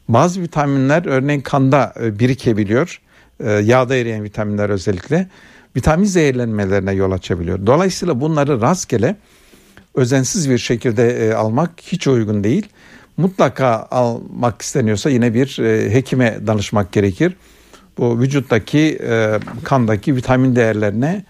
Bazı 0.08 0.42
vitaminler 0.42 1.06
örneğin 1.06 1.40
kanda 1.40 1.94
e, 2.00 2.18
birikebiliyor. 2.18 3.00
E, 3.40 3.50
yağda 3.50 3.96
eriyen 3.96 4.24
vitaminler 4.24 4.70
özellikle 4.70 5.28
vitamin 5.76 6.04
zehirlenmelerine 6.04 6.92
yol 6.92 7.12
açabiliyor. 7.12 7.66
Dolayısıyla 7.66 8.20
bunları 8.20 8.60
rastgele 8.60 9.16
özensiz 9.94 10.50
bir 10.50 10.58
şekilde 10.58 11.28
e, 11.28 11.32
almak 11.32 11.70
hiç 11.82 12.06
uygun 12.06 12.44
değil. 12.44 12.66
Mutlaka 13.16 13.88
almak 13.90 14.62
isteniyorsa 14.62 15.10
yine 15.10 15.34
bir 15.34 15.58
hekime 15.90 16.38
danışmak 16.46 16.92
gerekir. 16.92 17.36
Bu 17.98 18.20
vücuttaki 18.20 18.98
kandaki 19.64 20.16
vitamin 20.16 20.56
değerlerine 20.56 21.24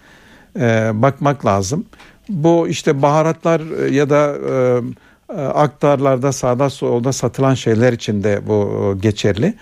bakmak 1.02 1.46
lazım. 1.46 1.84
Bu 2.28 2.68
işte 2.68 3.02
baharatlar 3.02 3.86
e, 3.86 3.94
ya 3.94 4.10
da 4.10 4.36
e, 4.50 4.80
e, 5.34 5.40
aktarlarda 5.40 6.32
sağda 6.32 6.70
solda 6.70 7.12
satılan 7.12 7.54
şeyler 7.54 7.92
için 7.92 8.24
de 8.24 8.40
bu 8.46 8.94
e, 8.96 9.00
geçerli. 9.00 9.54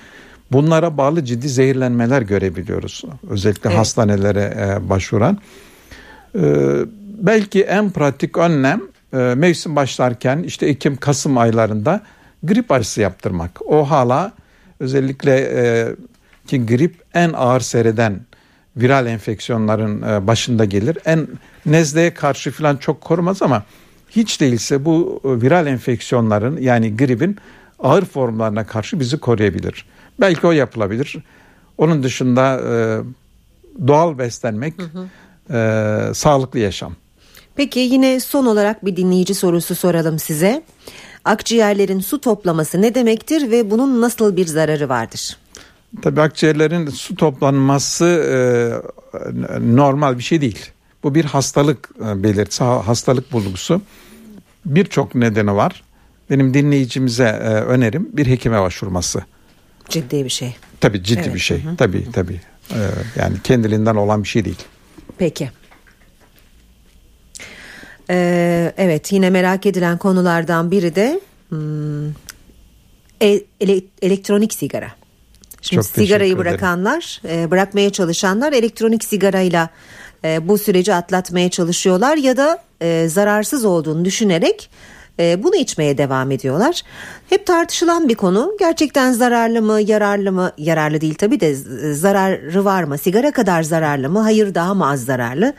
Bunlara 0.53 0.97
bağlı 0.97 1.25
ciddi 1.25 1.49
zehirlenmeler 1.49 2.23
görebiliyoruz. 2.23 3.05
Özellikle 3.31 3.71
evet. 3.71 3.79
hastanelere 3.79 4.55
e, 4.59 4.89
başvuran. 4.89 5.39
E, 6.35 6.41
belki 7.19 7.63
en 7.63 7.91
pratik 7.91 8.39
önlem 8.39 8.83
e, 9.13 9.17
mevsim 9.17 9.77
başlarken 9.77 10.43
işte 10.43 10.67
Ekim 10.67 10.97
Kasım 10.97 11.39
aylarında 11.39 12.01
grip 12.43 12.71
aşısı 12.71 13.01
yaptırmak. 13.01 13.67
O 13.67 13.91
hala 13.91 14.33
özellikle 14.81 15.35
e, 15.35 15.89
ki 16.47 16.67
grip 16.67 16.95
en 17.15 17.33
ağır 17.33 17.61
seyreden 17.61 18.21
viral 18.77 19.07
enfeksiyonların 19.07 20.03
e, 20.03 20.27
başında 20.27 20.65
gelir. 20.65 20.99
En 21.05 21.29
nezleye 21.67 22.15
karşı 22.15 22.51
falan 22.51 22.77
çok 22.77 23.01
korumaz 23.01 23.43
ama 23.43 23.65
hiç 24.11 24.41
değilse 24.41 24.85
bu 24.85 25.21
e, 25.25 25.43
viral 25.43 25.67
enfeksiyonların 25.67 26.57
yani 26.61 26.97
gripin 26.97 27.37
ağır 27.79 28.05
formlarına 28.05 28.67
karşı 28.67 29.01
bizi 29.01 29.19
koruyabilir. 29.19 29.85
Belki 30.21 30.47
o 30.47 30.53
yapılabilir. 30.53 31.17
Onun 31.79 32.03
dışında 32.03 32.61
e, 32.61 32.75
doğal 33.89 34.19
beslenmek, 34.19 34.75
hı 34.79 34.83
hı. 34.83 35.07
Sağlıklı 36.15 36.59
yaşam. 36.59 36.93
Peki 37.57 37.81
yine 37.81 38.21
son 38.21 38.47
olarak 38.47 38.85
bir 38.85 38.97
dinleyici 38.97 39.35
sorusu 39.35 39.75
soralım 39.75 40.19
size. 40.19 40.63
Akciğerlerin 41.25 42.01
su 42.01 42.21
toplaması 42.21 42.83
ne 42.83 42.95
demektir 42.95 43.51
ve 43.51 43.71
bunun 43.71 44.01
nasıl 44.01 44.37
bir 44.37 44.47
zararı 44.47 44.89
vardır? 44.89 45.37
Tabii 46.03 46.21
akciğerlerin 46.21 46.87
su 46.87 47.15
toplanması 47.15 48.05
e, 48.05 48.37
normal 49.77 50.19
bir 50.19 50.23
şey 50.23 50.41
değil. 50.41 50.71
Bu 51.03 51.15
bir 51.15 51.25
hastalık 51.25 51.91
e, 52.01 52.23
belirtisi, 52.23 52.65
hastalık 52.65 53.33
bulgusu. 53.33 53.83
Birçok 54.67 55.15
nedeni 55.15 55.55
var. 55.55 55.83
Benim 56.31 56.55
dinleyicimize 56.55 57.25
e, 57.25 57.49
önerim 57.49 58.09
bir 58.13 58.27
hekime 58.27 58.61
başvurması. 58.61 59.25
Ciddi 59.89 60.25
bir 60.25 60.31
şey. 60.31 60.57
Tabii 60.81 61.03
ciddi 61.03 61.21
evet. 61.25 61.35
bir 61.35 61.41
şey. 61.41 61.65
Hı. 61.65 61.77
Tabii 61.77 62.13
tabii. 62.13 62.41
E, 62.71 62.81
yani 63.17 63.37
kendiliğinden 63.45 63.95
olan 63.95 64.23
bir 64.23 64.29
şey 64.29 64.45
değil. 64.45 64.63
Peki. 65.19 65.51
Ee, 68.11 68.73
evet 68.77 69.13
yine 69.13 69.31
merak 69.31 69.67
edilen 69.67 69.99
konulardan 69.99 70.71
biri 70.71 70.95
de 70.95 71.21
hmm, 71.49 72.09
e, 73.23 73.43
ele, 73.61 73.81
elektronik 74.03 74.55
sigara. 74.55 74.91
Şimdi 75.69 75.83
Çok 75.83 75.95
sigarayı 75.95 76.39
bırakanlar, 76.39 77.21
e, 77.29 77.51
bırakmaya 77.51 77.91
çalışanlar 77.91 78.53
elektronik 78.53 79.05
sigarayla 79.05 79.69
e, 80.25 80.49
bu 80.49 80.59
süreci 80.59 80.95
atlatmaya 80.95 81.51
çalışıyorlar 81.51 82.17
ya 82.17 82.37
da 82.37 82.63
e, 82.81 83.09
zararsız 83.09 83.65
olduğunu 83.65 84.05
düşünerek 84.05 84.71
e, 85.21 85.43
bunu 85.43 85.57
içmeye 85.57 85.99
devam 85.99 86.31
ediyorlar. 86.31 86.83
Hep 87.31 87.47
tartışılan 87.47 88.09
bir 88.09 88.15
konu. 88.15 88.53
Gerçekten 88.59 89.13
zararlı 89.13 89.63
mı, 89.63 89.81
yararlı 89.81 90.33
mı? 90.33 90.53
Yararlı 90.59 91.01
değil 91.01 91.15
tabii 91.15 91.41
de 91.41 91.55
zararı 91.95 92.65
var 92.65 92.85
mı? 92.85 92.99
Sigara 92.99 93.31
kadar 93.33 93.63
zararlı 93.63 94.11
mı? 94.11 94.21
Hayır 94.21 94.55
daha 94.55 94.75
mı 94.75 94.91
az 94.91 95.05
zararlı? 95.05 95.55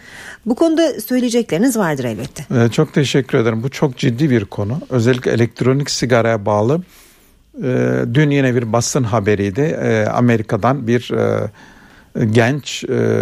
Bu 0.45 0.55
konuda 0.55 1.01
söyleyecekleriniz 1.01 1.77
vardır 1.77 2.03
elbette. 2.03 2.45
Ee, 2.55 2.71
çok 2.71 2.93
teşekkür 2.93 3.37
ederim. 3.37 3.63
Bu 3.63 3.69
çok 3.69 3.97
ciddi 3.97 4.29
bir 4.29 4.45
konu. 4.45 4.79
Özellikle 4.89 5.31
elektronik 5.31 5.89
sigaraya 5.91 6.45
bağlı. 6.45 6.81
Ee, 7.63 8.05
dün 8.13 8.29
yine 8.29 8.55
bir 8.55 8.73
basın 8.73 9.03
haberiydi. 9.03 9.62
Ee, 9.62 10.05
Amerika'dan 10.05 10.87
bir 10.87 11.12
e, 11.12 11.49
genç 12.25 12.83
e, 12.83 13.17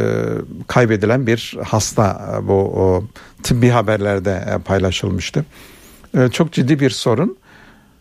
kaybedilen 0.67 1.27
bir 1.27 1.57
hasta 1.63 2.39
bu 2.43 2.53
o, 2.53 3.03
tıbbi 3.43 3.69
haberlerde 3.69 4.45
e, 4.55 4.57
paylaşılmıştı. 4.57 5.45
E, 6.17 6.29
çok 6.29 6.51
ciddi 6.51 6.79
bir 6.79 6.89
sorun. 6.89 7.37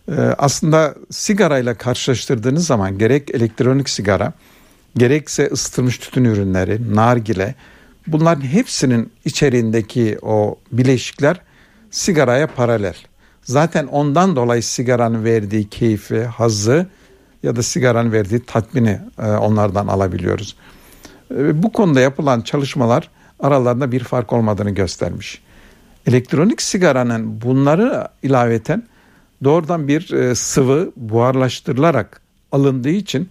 E, 0.08 0.20
aslında 0.38 0.94
sigarayla 1.10 1.74
karşılaştırdığınız 1.74 2.66
zaman 2.66 2.98
gerek 2.98 3.30
elektronik 3.30 3.88
sigara 3.88 4.32
gerekse 4.96 5.46
ısıtılmış 5.52 5.98
tütün 5.98 6.24
ürünleri, 6.24 6.94
nargile 6.94 7.54
bunların 8.06 8.42
hepsinin 8.42 9.12
içeriğindeki 9.24 10.18
o 10.22 10.58
bileşikler 10.72 11.40
sigaraya 11.90 12.46
paralel. 12.46 12.94
Zaten 13.44 13.86
ondan 13.86 14.36
dolayı 14.36 14.62
sigaranın 14.62 15.24
verdiği 15.24 15.68
keyfi, 15.68 16.24
hazzı 16.24 16.86
ya 17.42 17.56
da 17.56 17.62
sigaranın 17.62 18.12
verdiği 18.12 18.40
tatmini 18.40 19.00
e, 19.18 19.26
onlardan 19.26 19.86
alabiliyoruz. 19.86 20.56
Ee, 21.30 21.62
bu 21.62 21.72
konuda 21.72 22.00
yapılan 22.00 22.40
çalışmalar 22.40 23.10
aralarında 23.40 23.92
bir 23.92 24.04
fark 24.04 24.32
olmadığını 24.32 24.70
göstermiş. 24.70 25.42
Elektronik 26.06 26.62
sigaranın 26.62 27.40
bunları 27.40 28.08
ilaveten 28.22 28.82
doğrudan 29.44 29.88
bir 29.88 30.12
e, 30.12 30.34
sıvı 30.34 30.92
buharlaştırılarak 30.96 32.20
alındığı 32.52 32.90
için 32.90 33.28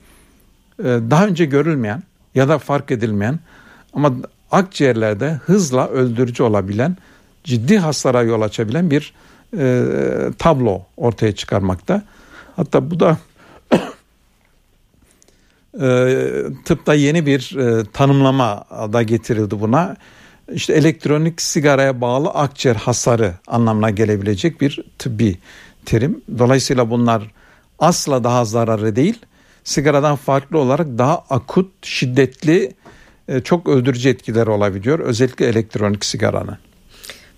e, 0.79 0.83
daha 0.83 1.27
önce 1.27 1.45
görülmeyen 1.45 2.03
ya 2.35 2.49
da 2.49 2.57
fark 2.57 2.91
edilmeyen 2.91 3.39
ama 3.93 4.13
akciğerlerde 4.51 5.33
hızla 5.33 5.87
öldürücü 5.87 6.43
olabilen 6.43 6.97
ciddi 7.43 7.77
hasara 7.77 8.21
yol 8.21 8.41
açabilen 8.41 8.91
bir 8.91 9.13
e, 9.57 9.85
tablo 10.37 10.81
ortaya 10.97 11.35
çıkarmakta. 11.35 12.03
Hatta 12.55 12.91
bu 12.91 12.99
da 12.99 13.17
e, 15.81 16.17
tıpta 16.65 16.93
yeni 16.93 17.25
bir 17.25 17.55
e, 17.57 17.85
tanımlama 17.93 18.65
da 18.93 19.03
getirildi 19.03 19.59
buna. 19.59 19.95
İşte 20.51 20.73
elektronik 20.73 21.41
sigaraya 21.41 22.01
bağlı 22.01 22.29
akciğer 22.29 22.75
hasarı 22.75 23.33
anlamına 23.47 23.89
gelebilecek 23.89 24.61
bir 24.61 24.79
tıbbi 24.99 25.37
terim. 25.85 26.21
Dolayısıyla 26.37 26.89
bunlar 26.89 27.31
asla 27.79 28.23
daha 28.23 28.45
zararlı 28.45 28.95
değil. 28.95 29.19
Sigaradan 29.63 30.15
farklı 30.15 30.57
olarak 30.57 30.87
daha 30.97 31.17
akut, 31.29 31.71
şiddetli, 31.81 32.73
e, 33.27 33.41
çok 33.41 33.67
öldürücü 33.67 34.09
etkileri 34.09 34.49
olabiliyor. 34.49 34.99
Özellikle 34.99 35.45
elektronik 35.45 36.05
sigaranın. 36.05 36.57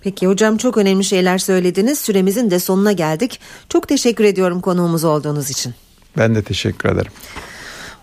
Peki 0.06 0.28
hocam 0.28 0.58
çok 0.58 0.78
önemli 0.78 1.04
şeyler 1.04 1.38
söylediniz. 1.38 2.00
Süremizin 2.00 2.52
de 2.52 2.60
sonuna 2.60 2.92
geldik. 2.92 3.40
Çok 3.70 3.88
teşekkür 3.88 4.24
ediyorum 4.24 4.62
konuğumuz 4.62 5.04
olduğunuz 5.04 5.50
için. 5.50 5.74
Ben 6.18 6.36
de 6.36 6.44
teşekkür 6.44 6.90
ederim. 6.90 7.12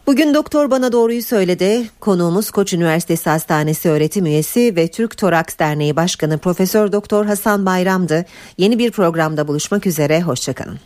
Bugün 0.06 0.34
doktor 0.34 0.70
bana 0.70 0.92
doğruyu 0.92 1.22
söyledi. 1.22 1.88
Konuğumuz 2.00 2.50
Koç 2.50 2.72
Üniversitesi 2.72 3.30
Hastanesi 3.30 3.88
öğretim 3.88 4.26
üyesi 4.26 4.76
ve 4.76 4.88
Türk 4.88 5.16
Toraks 5.16 5.58
Derneği 5.58 5.96
Başkanı 5.96 6.38
Profesör 6.38 6.92
Doktor 6.92 7.26
Hasan 7.26 7.66
Bayram'dı. 7.66 8.26
Yeni 8.58 8.78
bir 8.78 8.90
programda 8.90 9.48
buluşmak 9.48 9.86
üzere. 9.86 10.22
Hoşçakalın. 10.22 10.78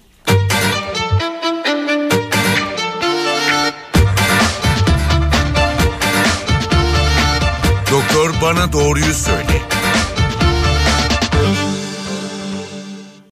Doktor 7.92 8.34
bana 8.42 8.72
doğruyu 8.72 9.14
söyle. 9.14 9.75